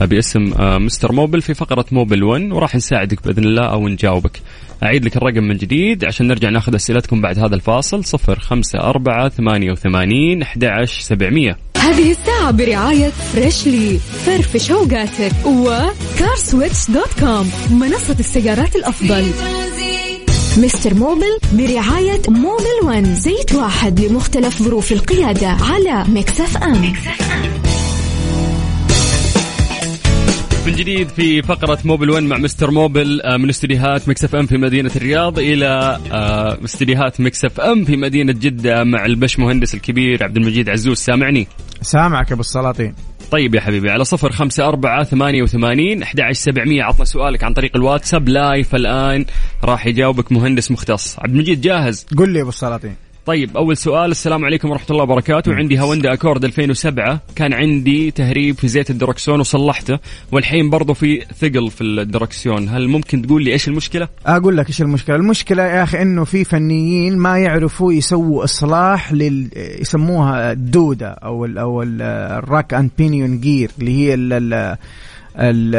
باسم 0.00 0.52
آه، 0.52 0.78
Mister 0.78 1.12
Mobil 1.12 1.42
في 1.42 1.54
فقرة 1.54 1.86
Mobil 1.92 2.22
1 2.22 2.52
وراح 2.52 2.76
نساعدك 2.76 3.26
بإذن 3.26 3.44
الله 3.44 3.66
أو 3.66 3.88
نجاوبك. 3.88 4.40
أعيد 4.82 5.04
لك 5.04 5.16
الرقم 5.16 5.44
من 5.44 5.56
جديد 5.56 6.04
عشان 6.04 6.26
نرجع 6.26 6.48
ناخذ 6.50 6.74
أسئلتكم 6.74 7.20
بعد 7.20 7.38
هذا 7.38 7.54
الفاصل. 7.54 8.04
صفر 8.04 8.38
خمسة 8.38 8.78
أربعة 8.78 9.28
ثمانية 9.28 9.72
وثمانين 9.72 10.42
أحد 10.42 10.64
عشر 10.64 11.00
سبعمية. 11.00 11.71
هذه 11.82 12.10
الساعة 12.10 12.50
برعاية 12.50 13.08
Freshly 13.32 13.98
فرفش 14.26 14.70
اوقاتك 14.70 15.32
و 15.46 15.60
CarSwitch 15.60 16.90
dot 16.90 17.20
com 17.20 17.50
منصة 17.70 18.16
السيارات 18.20 18.76
الأفضل 18.76 19.30
Mister 20.56 20.94
Mobil 20.94 21.38
برعاية 21.52 22.22
Mobil 22.28 22.64
One 22.82 23.14
زيت 23.14 23.54
واحد 23.54 24.00
لمختلف 24.00 24.62
ظروف 24.62 24.92
القيادة 24.92 25.48
على 25.48 26.04
Mix 26.08 26.56
FM, 26.56 26.84
Mix 26.84 27.32
FM. 27.32 27.61
من 30.72 30.78
جديد 30.78 31.08
في 31.08 31.42
فقرة 31.42 31.78
Mobil 31.84 32.10
1 32.10 32.22
مع 32.22 32.38
Mister 32.38 32.70
Mobil 32.70 33.22
آه، 33.22 33.36
من 33.36 33.48
استديوهات 33.48 34.08
Mix 34.08 34.34
FM 34.34 34.46
في 34.46 34.56
مدينة 34.56 34.90
الرياض 34.96 35.38
إلى 35.38 35.98
آه، 36.12 36.64
استديوهات 36.64 37.20
Mix 37.20 37.60
FM 37.60 37.84
في 37.84 37.96
مدينة 37.96 38.32
جدة 38.32 38.84
مع 38.84 39.04
البش 39.04 39.38
مهندس 39.38 39.74
الكبير 39.74 40.24
عبد 40.24 40.36
المجيد 40.36 40.68
عزوز. 40.68 40.98
سامعني؟ 40.98 41.46
سامعك 41.82 42.32
أبو 42.32 42.40
السلاطين. 42.40 42.94
طيب 43.30 43.54
يا 43.54 43.60
حبيبي 43.60 43.90
على 43.90 44.04
صفر 44.04 44.32
خمسة 44.32 44.68
أربعة 44.68 45.04
ثمانية 45.04 45.42
وثمانين 45.42 46.02
أحد 46.02 46.20
سبعمية. 46.32 46.82
عطنا 46.82 47.04
سؤالك 47.04 47.44
عن 47.44 47.52
طريق 47.52 47.76
الواتساب. 47.76 48.28
لايف 48.28 48.74
الآن 48.74 49.24
راح 49.64 49.86
يجاوبك 49.86 50.32
مهندس 50.32 50.70
مختص. 50.70 51.18
عبد 51.18 51.34
المجيد 51.34 51.60
جاهز؟ 51.60 52.06
قل 52.18 52.28
لي 52.28 52.40
أبو 52.40 52.48
السلاطين. 52.48 53.11
طيب 53.26 53.56
أول 53.56 53.76
سؤال 53.76 54.10
السلام 54.10 54.44
عليكم 54.44 54.70
ورحمة 54.70 54.86
الله 54.90 55.02
وبركاته. 55.02 55.54
عندي 55.54 55.80
Honda 55.80 56.12
Accord 56.12 56.44
2007 56.44 57.20
كان 57.36 57.52
عندي 57.52 58.10
تهريب 58.10 58.56
في 58.56 58.68
زيت 58.68 58.90
الدركسون 58.90 59.40
وصلحته 59.40 59.98
والحين 60.32 60.70
برضو 60.70 60.94
في 60.94 61.24
ثقل 61.40 61.70
في 61.70 61.80
الدركسيون 61.80 62.68
هل 62.68 62.88
ممكن 62.88 63.22
تقول 63.22 63.44
لي 63.44 63.52
إيش 63.52 63.68
المشكلة؟ 63.68 64.08
أقول 64.26 64.56
لك 64.56 64.68
إيش 64.68 64.82
المشكلة. 64.82 65.16
المشكلة 65.16 65.62
يا 65.62 65.82
أخي 65.82 66.02
إنه 66.02 66.24
في 66.24 66.44
فنيين 66.44 67.16
ما 67.16 67.38
يعرفوا 67.38 67.92
يسووا 67.92 68.44
إصلاح 68.44 69.12
لل 69.12 69.48
يسموها 69.56 70.52
الدوده 70.52 71.08
أو 71.08 71.44
ال 71.44 71.58
أو 71.58 71.82
ال 71.82 72.00
rack 72.00 72.74
and 72.74 72.90
pinion 72.98 73.40
gear 73.40 73.70
اللي 73.78 73.92
هي 73.98 74.14
ال 74.14 74.32
ال 74.32 74.76
ال 75.36 75.76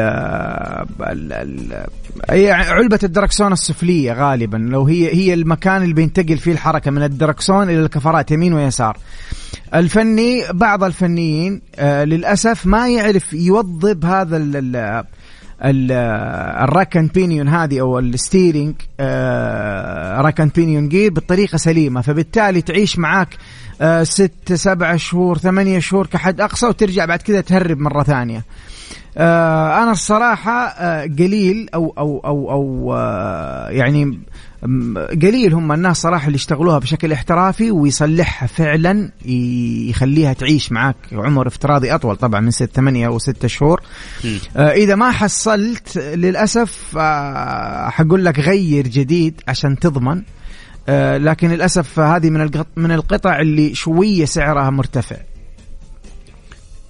ال 1.02 1.86
هي 2.30 2.52
علبة 2.52 3.00
الدركسون 3.04 3.54
السفلية 3.54 4.14
غالبا. 4.14 4.58
لو 4.58 4.84
هي 4.84 5.16
هي 5.16 5.34
المكان 5.34 5.84
اللي 5.84 5.94
بينتقل 5.94 6.38
فيه 6.38 6.52
الحركة 6.52 6.92
من 6.92 7.04
الدركسون 7.04 7.70
إلى 7.70 7.80
الكفرات 7.80 8.32
يمين 8.32 8.54
ويسار. 8.54 8.98
الفني 9.76 10.44
بعض 10.52 10.84
الفنيين 10.84 11.62
آه 11.76 12.04
للأسف 12.04 12.66
ما 12.66 12.90
يعرف 12.90 13.34
يوظب 13.34 14.06
هذا 14.06 14.38
ال 14.38 15.92
ال 16.64 16.69
rack 16.69 16.91
and 16.91 17.08
pinion 17.08 17.48
هذه 17.48 17.82
أو 17.82 18.00
ال 18.00 18.08
steering 18.08 18.76
rack 20.22 20.37
and 20.37 20.48
pinion 20.56 20.90
gear 20.90 21.12
بالطريقة 21.12 21.58
سليمة. 21.58 22.02
فبالتالي 22.02 22.62
تعيش 22.62 23.00
معاك 23.00 23.38
آه 23.82 24.04
ست 24.04 24.54
سبع 24.54 24.96
شهور 24.96 25.38
ثمانية 25.38 25.80
شهور 25.80 26.08
كحد 26.08 26.42
أقصى 26.42 26.66
وترجع 26.66 27.06
بعد 27.06 27.22
كذا 27.22 27.42
تهرب 27.42 27.80
مرة 27.80 28.04
ثانية. 28.04 28.38
آه 28.38 28.44
أنا 29.18 29.92
الصراحة 29.92 30.68
آه 30.68 31.04
قليل 31.04 31.70
أو 31.74 31.94
أو 31.98 32.20
أو 32.26 32.52
أو 32.52 32.94
آه 32.94 33.70
يعني 33.70 34.20
قليل 35.22 35.54
هم 35.54 35.72
الناس 35.72 36.02
صراحة 36.02 36.28
اللي 36.28 36.36
يشتغلوها 36.36 36.80
بشكل 36.80 37.12
احترافي 37.12 37.72
ويصلحها 37.72 38.48
فعلا 38.48 39.12
يخليها 39.26 40.34
تعيش 40.34 40.72
معك 40.72 40.96
عمر 41.12 41.48
افتراضي 41.48 41.96
أطول 41.96 42.16
طبعا 42.16 42.40
من 42.40 42.52
ست 42.52 42.70
ثمانية 42.76 43.08
أو 43.08 43.20
ستة 43.20 43.48
شهور. 43.48 43.82
آه 44.58 44.72
إذا 44.72 44.96
ما 44.96 45.12
حصلت 45.12 45.98
للأسف 45.98 46.98
آه 46.98 47.90
حقول 47.90 48.26
لك 48.26 48.40
غير 48.40 48.88
جديد 48.88 49.42
عشان 49.48 49.80
تضمن. 49.80 50.22
آه 50.90 51.18
لكن 51.18 51.50
للأسف 51.50 52.00
هذه 52.00 52.30
من 52.30 52.50
من 52.76 52.92
القطع 52.92 53.40
اللي 53.40 53.76
شوية 53.76 54.26
سعرها 54.26 54.70
مرتفع. 54.70 55.18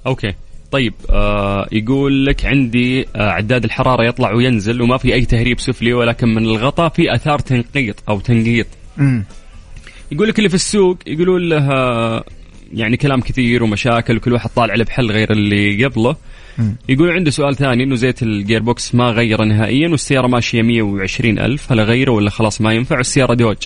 okay. 0.08 0.36
طيب 0.74 0.94
آه 1.10 1.68
يقول 1.72 2.26
لك 2.26 2.46
عندي 2.46 3.08
آه 3.16 3.30
عداد 3.30 3.64
الحرارة 3.64 4.08
يطلع 4.08 4.34
وينزل 4.34 4.82
وما 4.82 4.98
في 4.98 5.14
أي 5.14 5.26
تهريب 5.26 5.60
سفلي 5.60 5.94
ولكن 5.94 6.28
من 6.28 6.44
الغطاء 6.44 6.90
في 6.90 7.16
أثار 7.16 7.40
تنقيط 7.40 8.04
أو 8.10 8.20
تنقيط. 8.20 8.68
مم. 8.98 9.24
يقول 10.12 10.28
لك 10.28 10.38
اللي 10.38 10.50
في 10.50 10.56
السوق 10.56 10.98
يقولون 11.08 11.50
له 11.50 11.68
يعني 12.74 12.98
كلام 12.98 13.22
كثير 13.22 13.64
ومشاكل 13.64 14.18
وكل 14.18 14.34
واحد 14.34 14.50
طالع 14.50 14.76
له 14.76 14.84
بحل 14.84 15.12
غير 15.12 15.32
اللي 15.32 15.86
قبله. 15.86 16.16
مم. 16.58 16.76
يقول 16.90 17.12
عنده 17.12 17.32
سؤال 17.32 17.56
ثاني 17.56 17.84
إنه 17.84 17.96
زيت 17.96 18.24
ال 18.24 18.32
gear 18.32 18.62
box 18.62 18.96
ما 18.96 19.10
غيره 19.10 19.44
نهائيا 19.44 19.90
والسيارة 19.90 20.28
ماشية 20.28 20.62
120 20.62 21.40
ألف 21.40 21.72
هل 21.72 21.80
أغيره 21.80 22.12
ولا 22.12 22.30
خلاص 22.30 22.62
ما 22.62 22.74
ينفع؟ 22.74 22.98
والسيارة 22.98 23.34
دوج. 23.34 23.58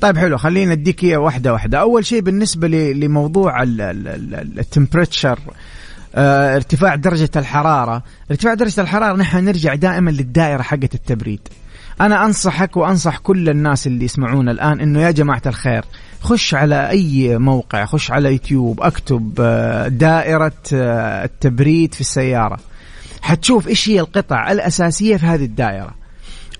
طيب 0.00 0.18
حلو 0.18 0.36
خلينا 0.36 0.72
اديك 0.72 1.04
إياه 1.04 1.18
واحدة 1.18 1.52
واحدة. 1.52 1.80
أول 1.80 2.06
شيء 2.06 2.20
بالنسبة 2.20 2.68
لموضوع 2.68 3.62
ال 3.62 3.77
temperature 3.77 5.38
آه 6.14 6.56
ارتفاع 6.56 6.94
درجة 6.94 7.30
الحرارة. 7.36 8.02
ارتفاع 8.30 8.54
درجة 8.54 8.80
الحرارة 8.80 9.16
نحن 9.16 9.44
نرجع 9.44 9.74
دائما 9.74 10.10
للدائرة 10.10 10.62
حقة 10.62 10.88
التبريد. 10.94 11.40
أنا 12.00 12.24
أنصحك 12.24 12.76
وأنصح 12.76 13.18
كل 13.18 13.48
الناس 13.48 13.86
اللي 13.86 14.04
يسمعون 14.04 14.48
الآن 14.48 14.80
أنه 14.80 15.00
يا 15.00 15.10
جماعة 15.10 15.42
الخير 15.46 15.84
خش 16.20 16.54
على 16.54 16.88
أي 16.88 17.38
موقع 17.38 17.84
خش 17.84 18.10
على 18.10 18.32
يوتيوب 18.32 18.80
أكتب 18.80 19.34
دائرة 19.98 20.52
التبريد 20.72 21.94
في 21.94 22.00
السيارة. 22.00 22.58
حتشوف 23.22 23.68
إيش 23.68 23.88
هي 23.88 24.00
القطع 24.00 24.52
الأساسية 24.52 25.16
في 25.16 25.26
هذه 25.26 25.44
الدائرة. 25.44 25.94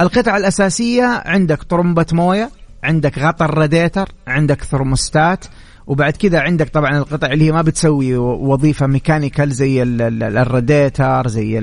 القطع 0.00 0.36
الأساسية 0.36 1.22
عندك 1.26 1.62
طرمبة 1.62 2.06
موية 2.12 2.50
عندك 2.84 3.18
غطا 3.18 3.44
الراديتر 3.44 4.08
عندك 4.26 4.62
ثرموستات 4.64 5.44
وبعد 5.86 6.12
كذا 6.12 6.40
عندك 6.40 6.68
طبعا 6.68 6.98
القطع 6.98 7.26
اللي 7.26 7.44
هي 7.44 7.52
ما 7.52 7.62
بتسوي 7.62 8.16
وظيفة 8.16 8.86
mechanical 8.87 9.52
زي 9.52 9.82
الراديتر 9.82 11.28
زي 11.28 11.58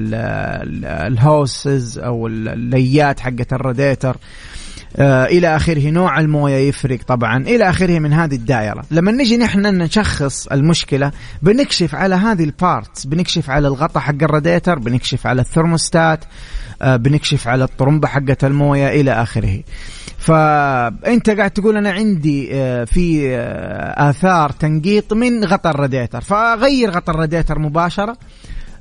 ال 0.86 1.05
hoses 1.05 2.00
أو 2.00 2.28
الليات 2.28 3.20
حقة 3.20 3.46
الراديتر. 3.52 4.18
آه 4.98 5.26
إلى 5.26 5.56
آخره 5.56 5.90
نوع 5.90 6.20
الموية 6.20 6.56
يفرق 6.56 7.00
طبعا. 7.08 7.38
إلى 7.38 7.70
آخره 7.70 8.00
من 8.00 8.14
هذه 8.14 8.36
الدائرة. 8.36 8.84
لما 8.92 9.12
نجي 9.12 9.38
نحن 9.38 9.60
نشخص 9.60 10.48
المشكلة 10.48 11.12
بنكشف 11.42 11.96
على 11.96 12.16
هذه 12.16 12.44
ال 12.44 12.54
parts 12.54 13.06
بنكشف 13.06 13.50
على 13.50 13.68
الغطاء 13.68 14.04
حق 14.04 14.24
الراديتر 14.24 14.80
بنكشف 14.80 15.28
على 15.28 15.42
الثرموستات 15.42 16.20
آه 16.82 16.96
بنكشف 16.96 17.48
على 17.48 17.64
الطرمبة 17.64 18.08
حقه 18.08 18.38
الموية 18.44 19.02
إلى 19.02 19.12
آخره. 19.12 19.60
فأنت 20.22 21.30
قاعد 21.30 21.52
تقول 21.52 21.78
أنا 21.78 21.92
عندي 21.92 22.48
في 22.86 23.38
آثار 23.98 24.50
تنقيط 24.50 25.14
من 25.14 25.46
غطاء 25.46 25.74
الراديتر 25.74 26.22
فغير 26.22 26.90
غطاء 26.90 27.16
الراديتر 27.16 27.60
مباشرة 27.60 28.18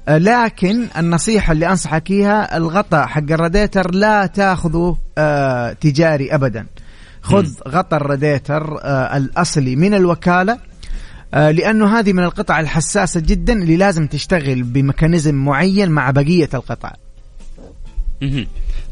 لكن 0.09 0.87
النصيحة 0.98 1.53
اللي 1.53 1.68
أنصحك 1.68 2.11
إياها 2.11 2.57
الغطاء 2.57 3.07
حق 3.07 3.22
الراديتر 3.31 3.94
لا 3.94 4.26
تاخذه 4.26 4.96
تجاري 5.81 6.35
أبدا. 6.35 6.66
خذ 7.22 7.48
غطاء 7.68 8.00
الراديتر 8.00 8.79
الأصلي 9.16 9.76
من 9.76 9.94
الوكالة 9.94 10.59
لأنه 11.33 11.98
هذه 11.98 12.12
من 12.12 12.24
القطع 12.24 12.61
الحساسة 12.61 13.20
جدا 13.20 13.53
اللي 13.53 13.76
لازم 13.76 14.07
تشتغل 14.07 14.62
بميكانيزم 14.62 15.35
معين 15.35 15.90
مع 15.90 16.11
بقية 16.11 16.48
القطع. 16.55 16.92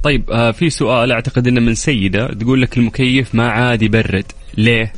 طيب 0.03 0.31
آه 0.31 0.51
في 0.51 0.71
سؤال 0.71 1.13
أعتقد 1.13 1.47
إنه 1.47 1.61
من 1.61 1.75
سيدة 1.75 2.27
تقول 2.35 2.63
لك 2.63 2.79
المكيف 2.79 3.35
ما 3.35 3.49
عاد 3.49 3.83
يبرد. 3.83 4.25
ليه؟ 4.57 4.93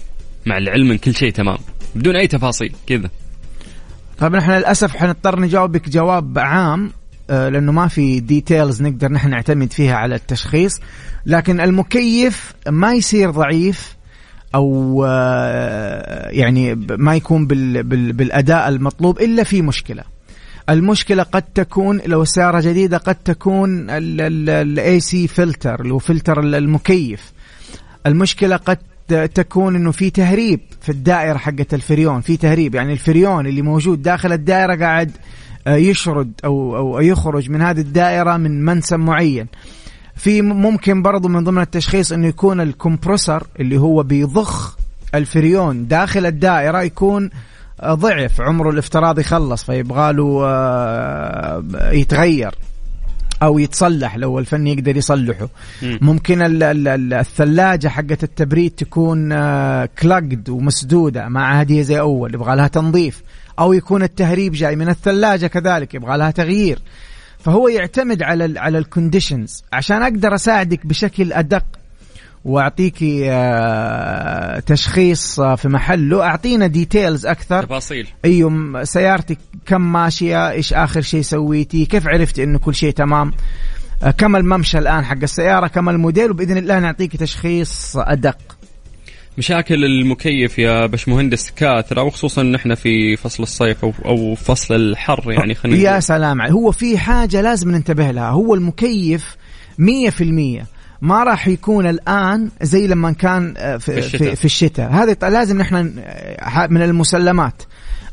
مع 0.46 0.58
العلم 0.58 0.90
إن 0.90 0.98
كل 0.98 1.14
شيء 1.14 1.30
تمام. 1.32 1.58
بدون 1.94 2.16
أي 2.16 2.26
تفاصيل 2.26 2.72
كذا. 2.86 3.10
طيب 4.18 4.36
نحن 4.36 4.50
للأسف 4.50 4.96
حنضطر 4.96 5.40
نجاوبك 5.40 5.88
جواب 5.88 6.38
عام 6.38 6.92
آه 7.30 7.48
لأنه 7.48 7.72
ما 7.72 7.88
في 7.88 8.20
ديتيلز 8.20 8.82
نقدر 8.82 9.12
نحن 9.12 9.30
نعتمد 9.30 9.72
فيها 9.72 9.94
على 9.94 10.14
التشخيص. 10.14 10.80
لكن 11.26 11.60
المكيف 11.60 12.54
ما 12.68 12.92
يصير 12.94 13.30
ضعيف 13.30 13.96
أو 14.54 15.04
آه 15.08 16.28
يعني 16.30 16.74
ما 16.90 17.14
يكون 17.16 17.46
بال 17.46 17.82
بال 17.82 18.12
بالأداء 18.12 18.68
المطلوب 18.68 19.20
إلا 19.20 19.42
في 19.44 19.62
مشكلة. 19.62 20.02
المشكلة 20.70 21.22
قد 21.22 21.42
تكون 21.42 22.00
لو 22.06 22.22
السيارة 22.22 22.60
جديدة 22.60 22.96
قد 22.96 23.14
تكون 23.14 23.86
ال 23.90 25.00
AC 25.00 25.28
filter 25.28 25.80
اللي 25.80 25.94
هو 25.94 25.98
فلتر 25.98 26.40
المكيف. 26.40 27.32
المشكلة 28.06 28.56
قد 28.56 28.78
تكون 29.34 29.76
إنه 29.76 29.90
في 29.90 30.10
تهريب 30.10 30.60
في 30.80 30.88
الدائرة 30.88 31.38
حقة 31.38 31.66
الفريون 31.72 32.20
في 32.20 32.36
تهريب 32.36 32.74
يعني 32.74 32.92
الفريون 32.92 33.46
اللي 33.46 33.62
موجود 33.62 34.02
داخل 34.02 34.32
الدائرة 34.32 34.76
قاعد 34.76 35.10
يشرد 35.66 36.32
أو 36.44 36.76
أو 36.76 37.00
يخرج 37.00 37.50
من 37.50 37.62
هذه 37.62 37.80
الدائرة 37.80 38.36
من 38.36 38.64
منسم 38.64 39.00
معين. 39.00 39.46
في 40.16 40.42
ممكن 40.42 41.02
برضو 41.02 41.28
من 41.28 41.44
ضمن 41.44 41.62
التشخيص 41.62 42.12
إنه 42.12 42.26
يكون 42.26 42.60
ال 42.60 42.68
compressor 42.68 43.46
اللي 43.60 43.78
هو 43.78 44.02
بيضخ 44.02 44.78
الفريون 45.14 45.88
داخل 45.88 46.26
الدائرة 46.26 46.82
يكون 46.82 47.30
ضعف 47.84 48.40
عمره 48.40 48.70
الافتراضي 48.70 49.22
خلص 49.22 49.64
فيبغى 49.64 50.12
له 50.12 50.46
يتغير 51.92 52.54
أو 53.42 53.58
يتصلح 53.58 54.16
لو 54.16 54.38
الفن 54.38 54.66
يقدر 54.66 54.96
يصلحه. 54.96 55.48
مم. 55.82 55.98
ممكن 56.02 56.38
الثلاجة 57.12 57.88
حقت 57.88 58.24
التبريد 58.24 58.70
تكون 58.70 59.28
كلاجد 59.86 60.48
ومسدودة 60.48 61.28
ما 61.28 61.44
عاد 61.44 61.72
هي 61.72 61.82
زي 61.82 62.00
أول 62.00 62.34
يبغى 62.34 62.56
لها 62.56 62.68
تنظيف. 62.68 63.22
أو 63.58 63.72
يكون 63.72 64.02
التهريب 64.02 64.52
جاي 64.52 64.76
من 64.76 64.88
الثلاجة 64.88 65.46
كذلك 65.46 65.94
يبغى 65.94 66.18
لها 66.18 66.30
تغيير. 66.30 66.78
فهو 67.38 67.68
يعتمد 67.68 68.22
على 68.22 68.44
ال 68.44 68.58
على 68.58 68.78
الكونديشنز 68.78 69.62
عشان 69.72 70.02
أقدر 70.02 70.34
أساعدك 70.34 70.86
بشكل 70.86 71.32
أدق 71.32 71.64
واعطيكي 72.44 73.30
تشخيص 74.66 75.40
في 75.40 75.68
محله. 75.68 76.22
أعطينا 76.22 76.66
details 76.66 77.26
أكثر. 77.26 77.62
تفاصيل. 77.62 78.06
أيوه 78.24 78.84
سيارتك 78.84 79.38
كم 79.66 79.92
ماشية 79.92 80.50
إيش 80.50 80.72
آخر 80.72 81.00
شيء 81.00 81.22
سويتي 81.22 81.84
كيف 81.84 82.08
عرفت 82.08 82.38
إنه 82.38 82.58
كل 82.58 82.74
شيء 82.74 82.90
تمام؟ 82.90 83.32
كم 84.18 84.36
الممشى 84.36 84.78
الآن 84.78 85.04
حق 85.04 85.22
السيارة؟ 85.22 85.66
كم 85.66 85.88
الموديل؟ 85.88 86.30
وبإذن 86.30 86.58
الله 86.58 86.78
نعطيك 86.78 87.16
تشخيص 87.16 87.96
أدق. 87.96 88.38
مشاكل 89.38 89.84
المكيف 89.84 90.58
يا 90.58 90.86
باشمهندس 90.86 91.50
كثرت 91.50 92.02
وخصوصا 92.02 92.42
نحن 92.42 92.74
في 92.74 93.16
فصل 93.16 93.42
الصيف 93.42 93.84
أو 93.84 93.92
أو 94.04 94.34
فصل 94.34 94.74
الحر 94.74 95.32
يعني 95.32 95.54
خلينا 95.54 95.94
يا 95.94 96.00
سلام 96.00 96.42
هو 96.42 96.72
في 96.72 96.98
حاجة 96.98 97.40
لازم 97.40 97.70
ننتبه 97.70 98.10
لها. 98.10 98.30
هو 98.30 98.54
المكيف 98.54 99.36
مية 99.78 100.10
في 100.10 100.24
المية. 100.24 100.66
ما 101.02 101.24
راح 101.24 101.48
يكون 101.48 101.86
الآن 101.86 102.50
زي 102.62 102.86
لما 102.86 103.12
كان 103.12 103.54
آه، 103.56 103.76
في, 103.76 103.92
في 103.92 103.98
الشتاء, 103.98 104.34
في 104.34 104.44
الشتاء. 104.44 104.90
هذه 104.92 105.16
لازم 105.22 105.58
نحن 105.58 105.74
من 106.70 106.82
المسلمات. 106.82 107.62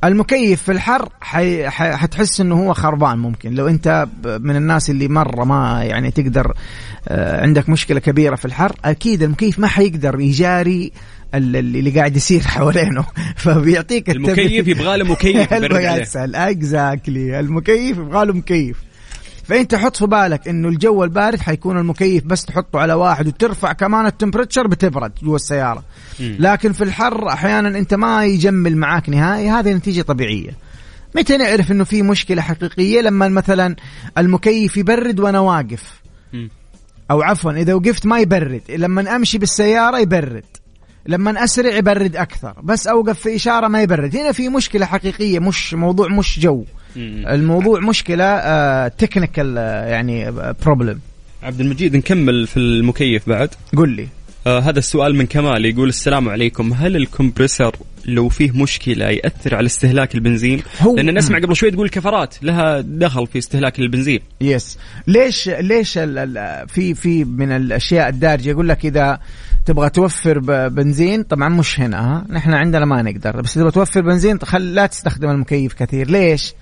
المكيف 0.04 0.62
في 0.62 0.72
الحر 0.72 1.10
حي... 1.22 1.70
حتحس 1.70 2.42
إنه 2.42 2.56
هو 2.56 2.74
خربان 2.74 3.18
ممكن. 3.18 3.54
لو 3.54 3.68
أنت 3.68 4.08
من 4.24 4.56
الناس 4.56 4.90
اللي 4.90 5.08
مرة 5.08 5.44
ما 5.44 5.84
يعني 5.84 6.12
تقدر 6.12 6.54
آه، 7.08 7.42
عندك 7.42 7.70
مشكلة 7.70 8.00
كبيرة 8.00 8.36
في 8.36 8.46
الحر 8.46 8.76
أكيد 8.86 9.24
المكيف 9.24 9.60
ما 9.60 9.68
حيقدر 9.68 10.20
يجاري 10.20 10.92
اللي 11.34 11.90
قاعد 11.92 12.16
يصير 12.16 12.42
حوالينه. 12.56 13.06
فبيعطيك 13.36 14.10
المكيف 14.10 14.68
يبغى 14.68 14.98
له 14.98 15.06
مكيف 15.06 15.54
اكزاكتلي 16.50 17.40
المكيف 17.40 17.98
يبغى 17.98 18.26
له 18.26 18.34
مكيف. 18.34 18.87
فانت 19.48 19.76
حط 19.76 19.96
في 19.96 20.06
بالك 20.06 20.48
إنه 20.48 20.68
الجو 20.70 21.04
البارد 21.04 21.40
حيكون 21.40 21.78
المكيف 21.78 22.24
بس 22.24 22.46
تحطه 22.46 22.80
على 22.80 22.94
واحد 22.94 23.28
وترفع 23.28 23.74
كمان 23.74 24.06
التمبرتشر 24.06 24.68
بتبرد 24.68 25.12
جوا 25.24 25.36
السيارة. 25.36 25.84
لكن 26.20 26.72
في 26.74 26.84
الحر 26.84 27.30
أحيانا 27.30 27.80
أنت 27.80 27.94
ما 27.94 28.26
يجمل 28.26 28.78
معاك 28.78 29.10
نهائي 29.10 29.50
هذه 29.50 29.74
نتيجة 29.74 30.02
طبيعية. 30.02 30.52
متى 31.16 31.38
نعرف 31.38 31.72
إنه 31.72 31.84
في 31.84 32.02
مشكلة 32.02 32.42
حقيقية 32.42 33.02
لما 33.02 33.30
مثلا 33.30 33.76
المكيف 34.18 34.78
يبرد 34.78 35.20
وأنا 35.20 35.40
واقف؟ 35.40 36.02
أو 37.12 37.22
عفوا 37.22 37.52
إذا 37.52 37.74
وقفت 37.74 38.06
ما 38.06 38.20
يبرد 38.20 38.62
لما 38.70 39.16
أمشي 39.16 39.38
بالسيارة 39.38 40.00
يبرد. 40.00 40.46
لما 41.06 41.44
أسرع 41.44 41.76
يبرد 41.76 42.16
أكثر 42.16 42.54
بس 42.64 42.88
أوقف 42.88 43.20
في 43.20 43.36
إشارة 43.36 43.68
ما 43.68 43.82
يبرد. 43.82 44.16
هنا 44.16 44.32
في 44.32 44.50
مشكلة 44.50 44.86
حقيقية 44.86 45.40
مش 45.40 45.74
موضوع 45.74 46.08
مش 46.08 46.40
جو. 46.40 46.64
الموضوع 47.28 47.80
مشكلة 47.80 48.88
technical 48.88 49.58
آه، 49.58 49.86
يعني 49.86 50.32
problem 50.66 51.00
عبد 51.44 51.60
المجيد 51.60 51.96
نكمل 51.98 52.48
في 52.48 52.58
المكيف 52.58 53.30
بعد. 53.30 53.50
قل 53.78 53.90
لي. 53.90 54.08
آه 54.48 54.60
هذا 54.60 54.80
السؤال 54.80 55.16
من 55.16 55.26
كمال 55.26 55.66
يقول 55.66 55.90
السلام 55.90 56.30
عليكم. 56.30 56.74
هل 56.74 56.96
ال 56.96 57.03
compressor 57.03 57.76
لو 58.06 58.30
فيه 58.30 58.52
مشكلة 58.52 59.06
يأثر 59.06 59.56
على 59.56 59.66
استهلاك 59.66 60.16
البنزين؟ 60.16 60.62
هو 60.82 60.96
لأن 60.96 61.18
نسمع 61.18 61.40
قبل 61.40 61.56
شوي 61.56 61.72
تقول 61.72 61.90
كفرات 61.90 62.36
لها 62.44 62.82
دخل 62.82 63.28
في 63.28 63.38
استهلاك 63.38 63.80
البنزين. 63.80 64.20
yes 64.42 64.78
ليش 65.08 65.50
ليش 65.50 65.94
في 66.68 66.94
في 66.96 67.24
من 67.24 67.52
الأشياء 67.52 68.10
الدارجة 68.10 68.50
يقول 68.50 68.70
لك 68.70 68.86
إذا 68.86 69.20
تبغى 69.66 69.90
توفر 69.90 70.40
بنزين 70.70 71.24
طبعا 71.24 71.50
مش 71.50 71.80
هنا 71.80 72.00
ها؟ 72.00 72.26
نحن 72.30 72.54
عندنا 72.54 72.86
ما 72.86 73.02
نقدر 73.02 73.42
بس 73.42 73.54
تبغى 73.54 73.72
توفر 73.72 74.02
بنزين 74.02 74.40
خل 74.40 74.74
لا 74.74 74.86
تستخدم 74.86 75.30
المكيف 75.30 75.74
كثير. 75.74 76.10
ليش؟ 76.10 76.54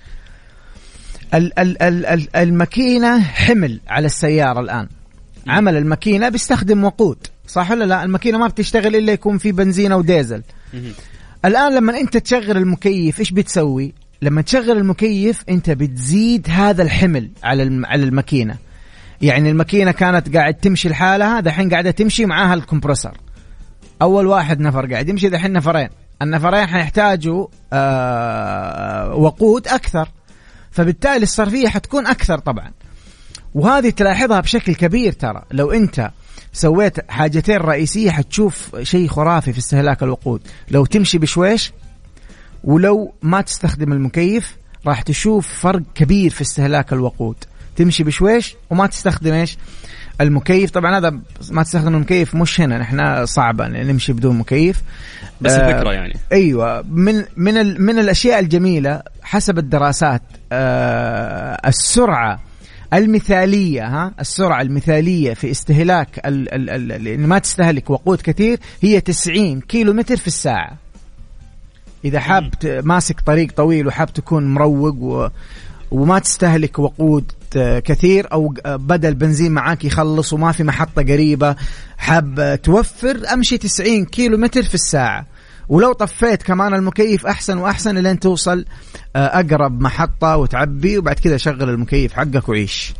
ال 1.34 1.58
ال 1.58 1.82
ال 1.82 2.36
الماكينة 2.36 3.20
حمل 3.20 3.80
على 3.88 4.06
السيارة 4.06 4.60
الآن. 4.60 4.88
عمل 5.46 5.76
الماكينة 5.76 6.28
بيستخدم 6.28 6.84
وقود 6.84 7.18
صح 7.48 7.70
ولا 7.70 7.84
لا؟ 7.84 8.04
الماكينة 8.04 8.38
ما 8.38 8.46
بتشتغل 8.46 8.96
إلا 8.96 9.12
يكون 9.12 9.38
في 9.38 9.52
بنزين 9.52 9.92
أو 9.92 10.00
ديزل 10.02 10.42
الآن 11.44 11.74
لما 11.74 12.00
أنت 12.00 12.16
تشغل 12.16 12.56
المكيف 12.56 13.20
إيش 13.20 13.30
بتسوي؟ 13.30 13.94
لما 14.22 14.42
تشغل 14.42 14.70
المكيف 14.76 15.44
أنت 15.48 15.70
بتزيد 15.70 16.46
هذا 16.50 16.82
الحمل 16.82 17.30
على 17.44 17.86
على 17.86 18.04
الماكينة. 18.04 18.56
يعني 19.22 19.50
الماكينة 19.50 19.90
كانت 19.90 20.36
قاعد 20.36 20.54
تمشي 20.54 20.88
لحالها 20.88 21.40
دحين 21.40 21.70
قاعدة 21.70 21.90
تمشي 21.90 22.26
معاها 22.26 22.54
الكمبرسر 22.54 23.16
أول 24.02 24.26
واحد 24.26 24.60
نفر 24.60 24.92
قاعد 24.92 25.08
يمشي 25.08 25.28
دحين 25.28 25.52
نفرين. 25.52 25.88
النفرين 26.22 26.66
حيحتاجوا 26.66 27.46
آه 27.72 29.14
وقود 29.14 29.68
أكثر. 29.68 30.08
فبالتالي 30.76 31.22
الصرفية 31.22 31.68
حتكون 31.68 32.06
أكثر 32.06 32.38
طبعا. 32.38 32.72
وهذه 33.54 33.90
تلاحظها 33.90 34.40
بشكل 34.40 34.74
كبير 34.74 35.12
ترى. 35.12 35.42
لو 35.50 35.70
أنت 35.70 36.10
سويت 36.52 37.10
حاجتين 37.10 37.56
رئيسية 37.56 38.10
حتشوف 38.10 38.76
شيء 38.82 39.08
خرافي 39.08 39.52
في 39.52 39.58
استهلاك 39.58 40.02
الوقود. 40.02 40.40
لو 40.70 40.84
تمشي 40.86 41.18
بشويش 41.18 41.72
ولو 42.64 43.14
ما 43.22 43.40
تستخدم 43.40 43.92
المكيف 43.92 44.56
راح 44.86 45.02
تشوف 45.02 45.48
فرق 45.48 45.82
كبير 45.94 46.30
في 46.30 46.42
استهلاك 46.42 46.92
الوقود. 46.92 47.36
تمشي 47.76 48.04
بشويش 48.04 48.54
وما 48.70 48.86
تستخدم 48.86 49.32
إيش؟ 49.32 49.58
المكيف 50.20 50.70
طبعا 50.70 50.98
هذا 50.98 51.10
ما 51.50 51.62
تستخدم 51.62 51.94
المكيف 51.94 52.34
مش 52.34 52.60
هنا 52.60 52.78
نحن 52.78 53.26
صعبة 53.26 53.68
نمشي 53.68 54.12
بدون 54.12 54.38
مكيف. 54.38 54.82
بس 55.40 55.52
آه 55.52 55.70
الفكرة 55.70 55.92
يعني. 55.92 56.16
أيوه. 56.32 56.84
من 56.88 57.24
من 57.36 57.80
من 57.82 57.98
الأشياء 57.98 58.38
الجميلة 58.38 59.02
حسب 59.22 59.58
الدراسات 59.58 60.22
آه 60.52 61.60
السرعة 61.68 62.40
المثالية 62.92 63.86
ها 63.86 64.14
السرعة 64.20 64.62
المثالية 64.62 65.34
في 65.34 65.50
استهلاك 65.50 66.26
ال 66.26 66.54
ال 66.70 66.92
ال 67.08 67.28
ما 67.28 67.38
تستهلك 67.38 67.90
وقود 67.90 68.20
كثير 68.20 68.58
هي 68.82 69.00
90 69.00 69.60
كيلو 69.60 69.92
متر 69.92 70.16
في 70.16 70.26
الساعة. 70.26 70.76
إذا 72.04 72.20
حاب 72.20 72.50
ماسك 72.64 73.20
طريق 73.20 73.52
طويل 73.52 73.86
وحاب 73.86 74.12
تكون 74.12 74.54
مروق 74.54 74.96
و 75.02 75.28
وما 75.90 76.18
تستهلك 76.18 76.78
وقود 76.78 77.32
كثير 77.84 78.32
أو 78.32 78.54
بدا 78.66 79.08
البنزين 79.08 79.52
معاك 79.52 79.84
يخلص 79.84 80.32
وما 80.32 80.52
في 80.52 80.64
محطة 80.64 81.02
قريبة. 81.02 81.56
حاب 81.98 82.60
توفر 82.62 83.22
أمشي 83.32 83.58
90 83.58 84.04
كيلو 84.04 84.38
متر 84.38 84.62
في 84.62 84.74
الساعة. 84.74 85.26
ولو 85.68 85.92
طفيت 85.92 86.42
كمان 86.42 86.74
المكيف 86.74 87.26
أحسن 87.26 87.58
وأحسن 87.58 87.98
لين 87.98 88.20
توصل 88.20 88.64
آه، 89.16 89.18
أقرب 89.18 89.80
محطة 89.80 90.36
وتعبي 90.36 90.98
وبعد 90.98 91.18
كذا 91.18 91.36
شغل 91.36 91.70
المكيف 91.70 92.12
حقك 92.12 92.48
وعيش. 92.48 92.92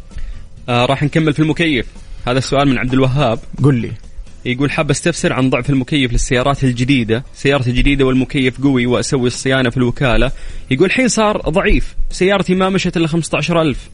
آه 0.69 0.85
راح 0.87 1.03
نكمل 1.03 1.33
في 1.33 1.41
المكيف. 1.43 1.87
هذا 2.27 2.39
السؤال 2.39 2.69
من 2.69 2.79
عبد 2.79 2.93
الوهاب. 2.93 3.39
قل 3.63 3.75
لي. 3.75 3.93
يقول 4.47 4.71
حاب 4.71 4.91
أستفسر 4.91 5.33
عن 5.33 5.51
ضعف 5.51 5.71
المكيف 5.71 6.13
للسيارات 6.13 6.65
الجديدة. 6.65 7.25
سيارتي 7.35 7.71
الجديدة 7.71 8.05
والمكيف 8.05 8.61
قوي 8.61 8.87
وأسوي 8.87 9.27
الصيانة 9.27 9.71
في 9.71 9.77
الوكالة. 9.77 10.33
يقول 10.71 10.87
الحين 10.87 11.09
صار 11.09 11.41
ضعيف. 11.51 11.95
سيارتي 12.11 12.55
ما 12.55 12.69
مشت 12.69 12.97
إلا 12.97 13.09
15000 13.09 13.89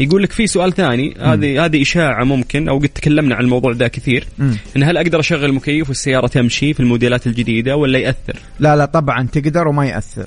يقول 0.00 0.22
لك 0.22 0.32
في 0.32 0.46
سؤال 0.46 0.72
ثاني. 0.72 1.14
هذه 1.20 1.64
هذه 1.64 1.82
إشاعة 1.82 2.24
ممكن. 2.24 2.68
أو 2.68 2.78
قد 2.78 2.88
تكلمنا 2.88 3.34
عن 3.34 3.44
الموضوع 3.44 3.72
ذا 3.72 3.88
كثير. 3.88 4.26
مم. 4.38 4.56
إن 4.76 4.82
هل 4.82 4.96
أقدر 4.96 5.20
أشغل 5.20 5.44
المكيف 5.44 5.88
والسيارة 5.88 6.26
تمشي 6.26 6.74
في 6.74 6.80
الموديلات 6.80 7.26
الجديدة 7.26 7.76
ولا 7.76 7.98
يأثر؟ 7.98 8.36
لا 8.60 8.76
لا 8.76 8.84
طبعا 8.84 9.26
تقدر 9.32 9.68
وما 9.68 9.86
يأثر. 9.86 10.26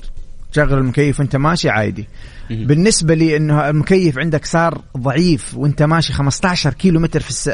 تشغل 0.52 0.78
المكيف 0.78 1.20
وأنت 1.20 1.36
ماشي 1.36 1.68
عادي. 1.68 2.06
بالنسبة 2.50 3.14
لي 3.14 3.36
إنه 3.36 3.68
المكيف 3.68 4.18
عندك 4.18 4.44
صار 4.44 4.80
ضعيف 4.96 5.54
وأنت 5.56 5.82
ماشي 5.82 6.12
15 6.12 6.72
كيلو 6.72 7.00
متر 7.00 7.20
في 7.20 7.30
الس... 7.30 7.48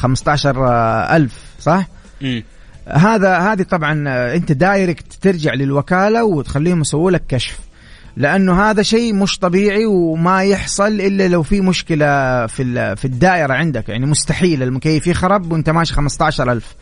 15 0.00 0.66
آه، 0.66 1.16
ألف 1.16 1.32
صح؟ 1.60 1.86
مم. 2.20 2.42
هذا 2.88 3.38
هذه 3.38 3.62
طبعا 3.62 4.04
آه، 4.08 4.36
أنت 4.36 4.52
direct 4.52 5.12
ترجع 5.20 5.54
للوكالة 5.54 6.24
وتخليهم 6.24 6.80
يسووا 6.80 7.10
لك 7.10 7.22
كشف 7.28 7.58
لأنه 8.16 8.62
هذا 8.62 8.82
شيء 8.82 9.14
مش 9.14 9.38
طبيعي 9.38 9.86
وما 9.86 10.42
يحصل 10.42 11.00
إلا 11.00 11.28
لو 11.28 11.42
في 11.42 11.60
مشكلة 11.60 12.46
في 12.46 12.96
في 12.96 13.04
الدائرة 13.04 13.54
عندك 13.54 13.88
يعني 13.88 14.06
مستحيل 14.06 14.62
المكيف 14.62 15.06
يخرب 15.06 15.52
وأنت 15.52 15.70
ماشي 15.70 15.94
15000 15.94 16.64
آه، 16.64 16.76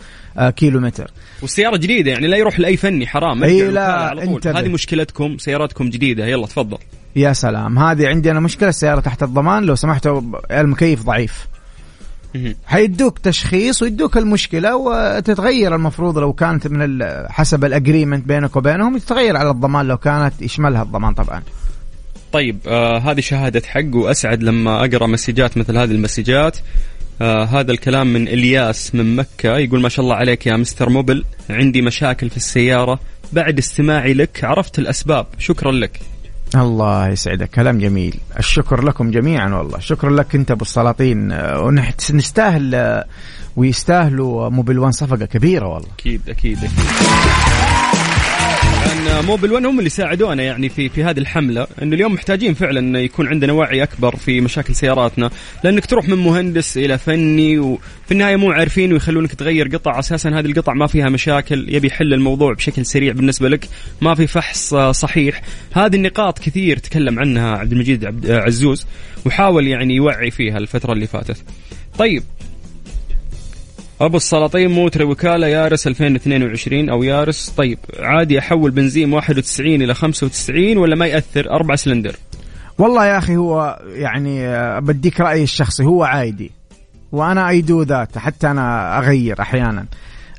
كيلو 0.56 0.80
متر 0.80 1.10
والسيارة 1.42 1.76
جديدة 1.76 2.10
يعني 2.10 2.26
لا 2.26 2.36
يروح 2.36 2.60
لأي 2.60 2.76
فني 2.76 3.06
حرام. 3.06 3.44
إي 3.44 3.70
لا 3.70 4.22
انت 4.22 4.46
هذه 4.46 4.68
مشكلتكم 4.68 5.38
سياراتكم 5.38 5.90
جديدة. 5.90 6.26
يلا 6.26 6.46
تفضل. 6.46 6.78
يا 7.16 7.32
سلام. 7.32 7.78
هذه 7.78 8.08
عندي 8.08 8.30
أنا 8.30 8.40
مشكلة 8.40 8.68
السيارة 8.68 9.00
تحت 9.00 9.22
الضمان 9.22 9.62
لو 9.64 9.74
سمحتوا 9.74 10.20
المكيف 10.50 11.02
ضعيف. 11.02 11.46
حيدوك 12.66 13.18
تشخيص 13.18 13.82
ويدوك 13.82 14.16
المشكلة 14.16 14.76
وتتغير 14.76 15.74
المفروض 15.74 16.18
لو 16.18 16.32
كانت 16.32 16.66
من 16.66 17.04
حسب 17.28 17.64
ال 17.64 17.70
agreement 17.70 18.26
بينك 18.26 18.56
وبينهم 18.56 18.98
تتغير 18.98 19.36
على 19.36 19.50
الضمان 19.50 19.86
لو 19.86 19.96
كانت 19.96 20.42
يشملها 20.42 20.82
الضمان 20.82 21.14
طبعا. 21.14 21.42
طيب 22.32 22.58
آه 22.66 22.98
هذه 22.98 23.20
شهادة 23.20 23.62
حق 23.66 23.94
وأسعد 23.94 24.42
لما 24.42 24.84
أقرأ 24.84 25.06
مسجات 25.06 25.58
مثل 25.58 25.78
هذه 25.78 25.90
المسجات. 25.90 26.58
آه 27.22 27.44
هذا 27.44 27.72
الكلام 27.72 28.12
من 28.12 28.28
إلياس 28.28 28.94
من 28.94 29.16
مكة. 29.16 29.58
يقول 29.58 29.80
ما 29.80 29.88
شاء 29.88 30.04
الله 30.04 30.16
عليك 30.16 30.46
يا 30.46 30.56
مستر 30.56 30.88
موبل 30.88 31.24
عندي 31.50 31.82
مشاكل 31.82 32.30
في 32.30 32.36
السيارة. 32.36 33.00
بعد 33.32 33.58
استماعي 33.58 34.14
لك 34.14 34.44
عرفت 34.44 34.78
الأسباب. 34.78 35.26
شكرا 35.38 35.72
لك. 35.72 36.00
الله 36.54 37.08
يسعدك. 37.08 37.50
كلام 37.50 37.78
جميل. 37.78 38.20
الشكر 38.38 38.84
لكم 38.84 39.10
جميعا 39.10 39.54
والله. 39.54 39.78
شكرا 39.78 40.10
لك 40.10 40.34
أنت 40.34 40.50
أبو 40.50 40.62
السلاطين. 40.64 41.32
ونستاهل 41.32 43.04
ويستاهلوا 43.56 44.48
موبيل 44.48 44.78
وان 44.78 44.92
صفقة 44.92 45.26
كبيرة 45.26 45.66
والله. 45.66 45.88
أكيد 45.98 46.20
أكيد 46.28 46.58
طبعا 46.58 47.59
موبل 49.10 49.52
1 49.52 49.66
هم 49.66 49.78
اللي 49.78 49.90
ساعدونا 49.90 50.42
يعني 50.42 50.68
في 50.68 50.88
في 50.88 51.04
هذه 51.04 51.18
الحملة 51.18 51.66
إنه 51.82 51.94
اليوم 51.94 52.12
محتاجين 52.12 52.54
فعلا 52.54 52.80
إنه 52.80 52.98
يكون 52.98 53.28
عندنا 53.28 53.52
وعي 53.52 53.82
أكبر 53.82 54.16
في 54.16 54.40
مشاكل 54.40 54.74
سياراتنا. 54.74 55.30
لأنك 55.64 55.86
تروح 55.86 56.08
من 56.08 56.18
مهندس 56.18 56.76
إلى 56.76 56.98
فني 56.98 57.58
وفي 57.58 58.12
النهاية 58.12 58.36
مو 58.36 58.50
عارفين 58.50 58.92
ويخلونك 58.92 59.34
تغير 59.34 59.68
قطع. 59.68 59.98
أساسا 59.98 60.28
هذه 60.28 60.46
القطع 60.46 60.72
ما 60.72 60.86
فيها 60.86 61.08
مشاكل 61.08 61.74
يبي 61.74 61.86
يحل 61.86 62.14
الموضوع 62.14 62.52
بشكل 62.54 62.86
سريع 62.86 63.12
بالنسبة 63.12 63.48
لك 63.48 63.68
ما 64.00 64.14
في 64.14 64.26
فحص 64.26 64.74
صحيح. 64.74 65.42
هذه 65.72 65.96
النقاط 65.96 66.38
كثير 66.38 66.78
تكلم 66.78 67.18
عنها 67.18 67.56
عبد 67.56 67.72
المجيد 67.72 68.04
عبد 68.04 68.30
عزوز 68.30 68.86
وحاول 69.26 69.66
يعني 69.66 69.96
يوعي 69.96 70.30
فيها 70.30 70.58
الفترة 70.58 70.92
اللي 70.92 71.06
فاتت. 71.06 71.44
طيب 71.98 72.22
ابو 74.00 74.16
السلاطين 74.16 74.70
موتر 74.70 75.04
وكاله 75.04 75.46
يارس 75.46 75.86
2022 75.86 76.88
أو 76.90 77.02
يارس. 77.02 77.50
طيب 77.56 77.78
عادي 77.98 78.38
أحول 78.38 78.70
بنزين 78.70 79.12
91 79.12 79.82
إلى 79.82 79.94
95 79.94 80.76
ولا 80.76 80.96
ما 80.96 81.06
يأثر؟ 81.06 81.50
أربع 81.50 81.76
سلندر. 81.76 82.16
والله 82.78 83.06
يا 83.06 83.18
أخي 83.18 83.36
هو 83.36 83.80
يعني 83.86 84.46
آه، 84.46 84.78
بديك 84.78 85.20
رأيي 85.20 85.42
الشخصي 85.42 85.84
هو 85.84 86.04
عادي. 86.04 86.50
وأنا 87.12 87.48
أي 87.48 87.60
دو 87.60 87.82
ذات 87.82 88.18
حتى 88.18 88.50
أنا 88.50 88.98
أغير 88.98 89.40
أحيانا. 89.40 89.86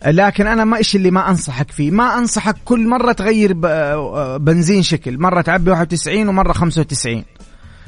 لكن 0.05 0.47
أنا 0.47 0.63
ما 0.63 0.77
إيش 0.77 0.95
اللي 0.95 1.11
ما 1.11 1.29
أنصحك 1.29 1.71
فيه؟ 1.71 1.91
ما 1.91 2.17
أنصحك 2.17 2.55
كل 2.65 2.87
مرة 2.87 3.11
تغير 3.11 3.57
آه، 3.65 4.37
بنزين 4.37 4.81
شكل. 4.81 5.17
مرة 5.17 5.41
تعبي 5.41 5.71
91 5.71 6.27
ومرة 6.27 6.53
95 6.53 7.23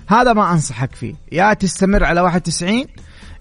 هذا 0.07 0.33
ما 0.33 0.51
أنصحك 0.51 0.95
فيه. 0.95 1.13
يا 1.31 1.53
تستمر 1.53 2.03
على 2.03 2.21
91 2.21 2.85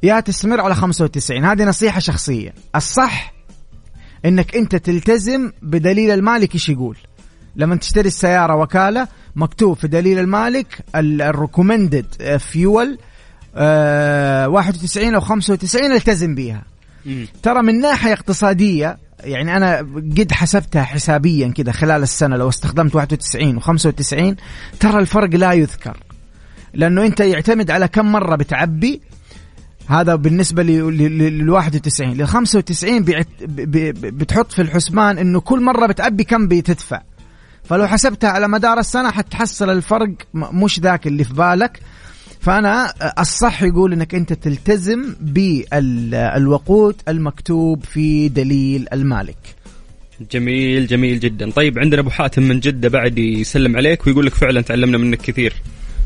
يا 0.02 0.20
تستمر 0.20 0.60
على 0.60 0.74
95 0.74 1.44
هذه 1.44 1.64
نصيحة 1.64 2.00
شخصية. 2.00 2.54
الصح 2.76 3.32
إنك 4.24 4.56
أنت 4.56 4.76
تلتزم 4.76 5.52
بدليل 5.62 6.10
المالك 6.10 6.54
إيش 6.54 6.68
يقول. 6.68 6.96
لما 7.56 7.76
تشتري 7.76 8.08
السيارة 8.08 8.56
وكالة 8.56 9.08
مكتوب 9.36 9.76
في 9.76 9.88
دليل 9.88 10.18
المالك 10.18 10.84
ال 10.96 11.08
recommended 11.08 12.36
fuel 12.38 12.98
91 13.56 15.14
أو 15.14 15.20
95 15.20 15.92
التزم 15.92 16.34
بيها. 16.34 16.64
ترى 17.42 17.62
من 17.62 17.80
ناحية 17.80 18.12
اقتصادية 18.12 18.98
يعني 19.20 19.56
أنا 19.56 19.78
قد 20.18 20.32
حسبتها 20.32 20.82
حسابيا 20.82 21.48
كذا 21.48 21.72
خلال 21.72 22.02
السنة 22.02 22.36
لو 22.36 22.48
استخدمت 22.48 22.94
91 22.94 23.60
و95 23.60 24.36
ترى 24.80 25.00
الفرق 25.00 25.36
لا 25.36 25.52
يذكر. 25.52 25.96
لأنه 26.74 27.06
أنت 27.06 27.20
يعتمد 27.20 27.70
على 27.70 27.88
كم 27.88 28.12
مرة 28.12 28.36
بتعبي 28.36 29.00
هذا 29.88 30.14
بالنسبة 30.14 30.62
لل 30.62 31.50
91 31.50 32.12
لل 32.12 32.26
95 32.26 33.04
بتحط 33.90 34.52
في 34.52 34.62
الحسبان 34.62 35.18
إنه 35.18 35.40
كل 35.40 35.60
مرة 35.60 35.86
بتعبي 35.86 36.24
كم 36.24 36.48
بتدفع. 36.48 37.02
فلو 37.64 37.86
حسبتها 37.86 38.30
على 38.30 38.48
مدار 38.48 38.78
السنة 38.78 39.10
حتحصل 39.10 39.70
الفرق 39.70 40.10
مش 40.34 40.80
ذاك 40.80 41.06
اللي 41.06 41.24
في 41.24 41.34
بالك. 41.34 41.80
فأنا 42.40 42.94
الصح 43.20 43.62
يقول 43.62 43.92
إنك 43.92 44.14
أنت 44.14 44.32
تلتزم 44.32 45.14
بالوقود 45.20 46.96
المكتوب 47.08 47.84
في 47.84 48.28
دليل 48.28 48.86
المالك. 48.92 49.36
جميل 50.32 50.86
جميل 50.86 51.20
جدا. 51.20 51.50
طيب 51.50 51.78
عندنا 51.78 52.00
أبو 52.00 52.10
حاتم 52.10 52.42
من 52.42 52.60
جدة 52.60 52.88
بعد 52.88 53.18
يسلم 53.18 53.76
عليك 53.76 54.06
ويقول 54.06 54.26
لك 54.26 54.34
فعلا 54.34 54.60
تعلمنا 54.60 54.98
منك 54.98 55.18
كثير. 55.18 55.54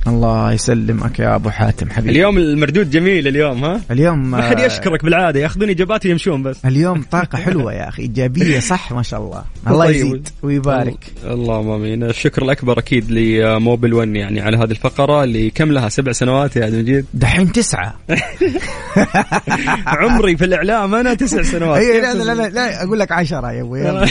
الله 0.06 0.52
يسلمك 0.52 1.18
يا 1.18 1.34
أبو 1.34 1.50
حاتم 1.50 1.90
حبيبي. 1.90 2.10
اليوم 2.10 2.38
المردود 2.38 2.90
جميل 2.90 3.28
اليوم 3.28 3.64
ها؟ 3.64 3.80
اليوم 3.90 4.30
ما 4.30 4.42
حد 4.48 4.58
يشكرك 4.60 5.04
بالعادة 5.04 5.40
ياخذون 5.40 5.70
اجابات 5.70 6.06
ويمشون 6.06 6.42
بس. 6.42 6.64
اليوم 6.64 7.02
طاقة 7.10 7.38
حلوة 7.38 7.72
يا 7.72 7.88
أخي 7.88 8.02
إيجابية 8.02 8.58
صح 8.60 8.92
ما 8.92 9.02
شاء 9.02 9.20
الله. 9.20 9.44
الله 9.66 9.84
طيب. 9.86 9.96
يزيد 9.96 10.28
ويبارك. 10.42 11.12
اللهم 11.24 11.70
آمين. 11.70 12.02
الشكر 12.02 12.42
الأكبر 12.42 12.78
أكيد 12.78 13.10
لموبل 13.10 13.94
1 13.94 14.08
يعني 14.16 14.40
على 14.40 14.56
هذه 14.56 14.70
الفقرة 14.70 15.24
اللي 15.24 15.50
كم 15.50 15.72
لها؟ 15.72 15.88
سبع 15.88 16.12
سنوات 16.12 16.56
يا 16.56 16.64
عبد 16.64 16.74
المجيد؟ 16.74 17.06
دحين 17.14 17.52
تسعة. 17.52 17.94
عمري 19.86 20.36
في 20.36 20.44
الإعلام 20.44 20.94
أنا 20.94 21.14
تسع 21.14 21.42
سنوات. 21.42 21.80
اي 21.80 22.00
لا, 22.00 22.14
لا 22.14 22.34
لا 22.34 22.48
لا 22.48 22.84
أقول 22.84 22.98
لك 22.98 23.12
عشرة 23.12 23.52
يا 23.52 23.62
أبوي 23.62 23.82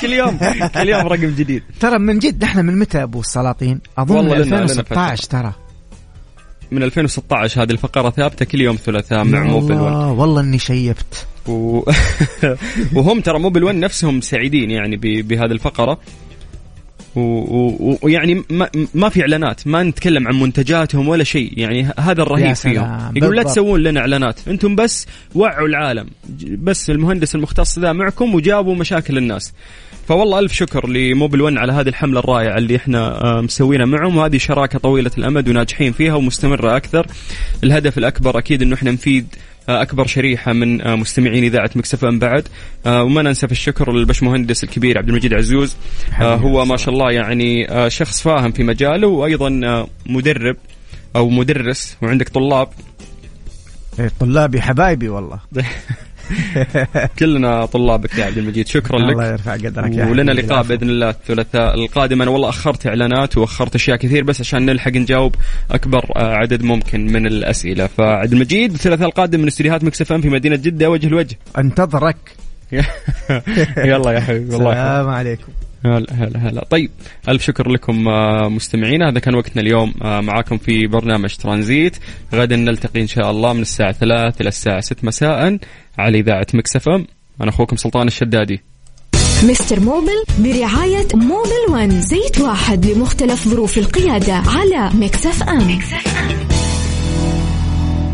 كل 0.00 0.12
يوم 0.12 0.38
كل 0.74 0.88
يوم 0.88 1.06
رقم 1.06 1.26
جديد. 1.26 1.62
ترى 1.80 1.98
من 1.98 2.18
جد 2.18 2.42
إحنا 2.44 2.62
من 2.62 2.78
متى 2.78 3.02
أبو 3.02 3.20
السلاطين؟ 3.20 3.80
أظن 3.98 4.32
2016 4.32 5.31
ترى. 5.32 5.52
من 6.70 6.82
2016 6.82 7.62
هذه 7.62 7.70
الفقرة 7.70 8.10
ثابتة 8.10 8.44
كل 8.44 8.60
يوم 8.60 8.76
ثلاثاء 8.76 9.24
مع 9.24 9.42
موبل 9.44 9.74
1 9.74 9.94
والله 10.18 10.40
إني 10.40 10.58
شيبت. 10.58 11.26
و... 11.48 11.80
وهم 12.96 13.20
ترى 13.20 13.38
موبل 13.38 13.64
1 13.64 13.76
نفسهم 13.76 14.20
سعيدين 14.20 14.70
يعني 14.70 14.96
بهذه 14.96 15.52
الفقرة. 15.52 15.98
ويعني. 17.16 18.42
ما... 18.50 18.68
ما 18.94 19.08
في 19.08 19.20
إعلانات 19.20 19.66
ما 19.66 19.82
نتكلم 19.82 20.28
عن 20.28 20.40
منتجاتهم 20.40 21.08
ولا 21.08 21.24
شيء 21.24 21.52
يعني 21.56 21.88
هذا 21.98 22.22
الرهيب 22.22 22.52
فيهم. 22.52 23.12
يقول 23.16 23.36
لا 23.36 23.42
تسوون 23.42 23.82
لنا 23.82 24.00
إعلانات 24.00 24.48
أنتم 24.48 24.76
بس 24.76 25.06
وعوا 25.34 25.68
العالم 25.68 26.06
بس 26.58 26.90
المهندس 26.90 27.34
المختص 27.34 27.78
ذا 27.78 27.92
معكم 27.92 28.34
وجابوا 28.34 28.74
مشاكل 28.74 29.18
الناس. 29.18 29.52
فوالله 30.08 30.38
ألف 30.38 30.52
شكر 30.52 30.88
لموبل 30.88 31.40
1 31.40 31.56
على 31.56 31.72
هذه 31.72 31.88
الحملة 31.88 32.20
الرائعة 32.20 32.58
اللي 32.58 32.76
إحنا 32.76 33.24
آه، 33.24 33.40
مسوينها 33.40 33.86
معهم 33.86 34.16
وهذه 34.16 34.36
شراكة 34.36 34.78
طويلة 34.78 35.10
الأمد 35.18 35.48
وناجحين 35.48 35.92
فيها 35.92 36.14
ومستمرة 36.14 36.76
أكثر. 36.76 37.06
الهدف 37.64 37.98
الأكبر 37.98 38.38
أكيد 38.38 38.62
إنه 38.62 38.74
إحنا 38.74 38.90
نفيد 38.90 39.26
أكبر 39.68 40.06
شريحة 40.06 40.52
من 40.52 40.80
آه، 40.80 40.94
مستمعين 40.94 41.44
إذاعة 41.44 41.70
مكسف 41.76 42.04
أم 42.04 42.18
بعد. 42.18 42.48
وما 42.86 43.22
ننسى 43.22 43.46
في 43.46 43.52
الشكر 43.52 43.92
للبشمهندس 43.92 44.64
الكبير 44.64 44.98
عبد 44.98 45.08
المجيد 45.08 45.34
عزوز. 45.34 45.76
هو 46.20 46.64
ما 46.64 46.76
شاء 46.76 46.94
الله 46.94 47.12
يعني 47.12 47.66
شخص 47.90 48.22
فاهم 48.22 48.52
في 48.52 48.62
مجاله 48.62 49.06
وأيضا 49.08 49.86
مدرب 50.06 50.56
أو 51.16 51.28
مدرس 51.28 51.96
وعندك 52.02 52.28
طلاب. 52.28 52.68
إيه، 53.98 54.10
طلابي 54.20 54.60
حبايبي 54.60 55.08
والله. 55.08 55.40
كلنا 57.18 57.66
طلابك 57.66 58.18
يا 58.18 58.24
عبد 58.24 58.38
المجيد 58.38 58.68
شكرا 58.68 58.98
لك. 58.98 59.12
الله 59.12 59.26
يرفع 59.26 59.54
قدرك 59.54 59.94
يا 59.94 60.06
ولنا 60.06 60.32
لقاء 60.32 60.62
بإذن 60.62 60.90
الله 60.90 61.10
الثلاثاء 61.10 61.74
القادم 61.74 62.22
أنا 62.22 62.30
والله 62.30 62.48
أخرت 62.48 62.86
إعلانات 62.86 63.38
وأخرت 63.38 63.74
أشياء 63.74 63.96
كثير 63.96 64.24
بس 64.24 64.40
عشان 64.40 64.66
نلحق 64.66 64.90
نجاوب 64.90 65.34
أكبر 65.70 66.04
آه، 66.16 66.34
عدد 66.34 66.62
ممكن 66.62 67.06
من 67.06 67.26
الأسئلة. 67.26 67.86
فعبد 67.86 68.32
المجيد 68.32 68.72
الثلاثاء 68.72 69.08
القادم 69.08 69.40
من 69.40 69.46
استديوهات 69.46 69.84
مكس 69.84 70.06
إف 70.06 70.13
إم 70.13 70.20
في 70.20 70.28
مدينة 70.28 70.56
جدة 70.56 70.90
وجه 70.90 71.08
لوجه 71.08 71.38
أنتظرك. 71.58 72.16
يلا 73.76 74.12
يا 74.12 74.20
حبيبي 74.20 74.54
والله. 74.54 74.72
السلام 74.72 75.08
عليكم. 75.08 75.52
هلا 75.84 76.06
هلا 76.12 76.38
هلا. 76.38 76.64
طيب 76.70 76.90
ألف 77.28 77.42
شكر 77.42 77.68
لكم 77.68 78.08
آه، 78.08 78.48
مستمعينا. 78.48 79.08
هذا 79.08 79.18
كان 79.18 79.34
وقتنا 79.34 79.62
اليوم 79.62 79.94
آه، 80.02 80.20
معاكم 80.20 80.58
في 80.58 80.86
برنامج 80.86 81.34
ترانزيت. 81.34 81.96
غدا 82.34 82.56
نلتقي 82.56 83.00
إن 83.00 83.06
شاء 83.06 83.30
الله 83.30 83.52
من 83.52 83.62
الساعة 83.62 83.92
3 83.92 84.40
إلى 84.40 84.48
الساعة 84.48 84.80
6 84.80 85.04
مساء 85.04 85.58
على 85.98 86.18
إذاعة 86.18 86.46
مكس 86.54 86.80
إف 86.80 86.88
إم. 86.88 87.06
أنا 87.40 87.50
أخوكم 87.50 87.76
سلطان 87.76 88.06
الشدادي. 88.06 88.60
مستر 89.44 89.80
موبل 89.80 90.24
برعاية 90.38 91.08
موبيل 91.14 91.70
ون 91.70 92.00
زيت 92.00 92.40
واحد 92.40 92.86
لمختلف 92.86 93.48
ظروف 93.48 93.78
القيادة 93.78 94.34
على 94.34 94.90
مكس 94.94 95.30
إف 95.30 95.42
أم, 95.42 95.70
مكس 95.70 96.06
إف 96.06 96.18
أم. 96.18 96.51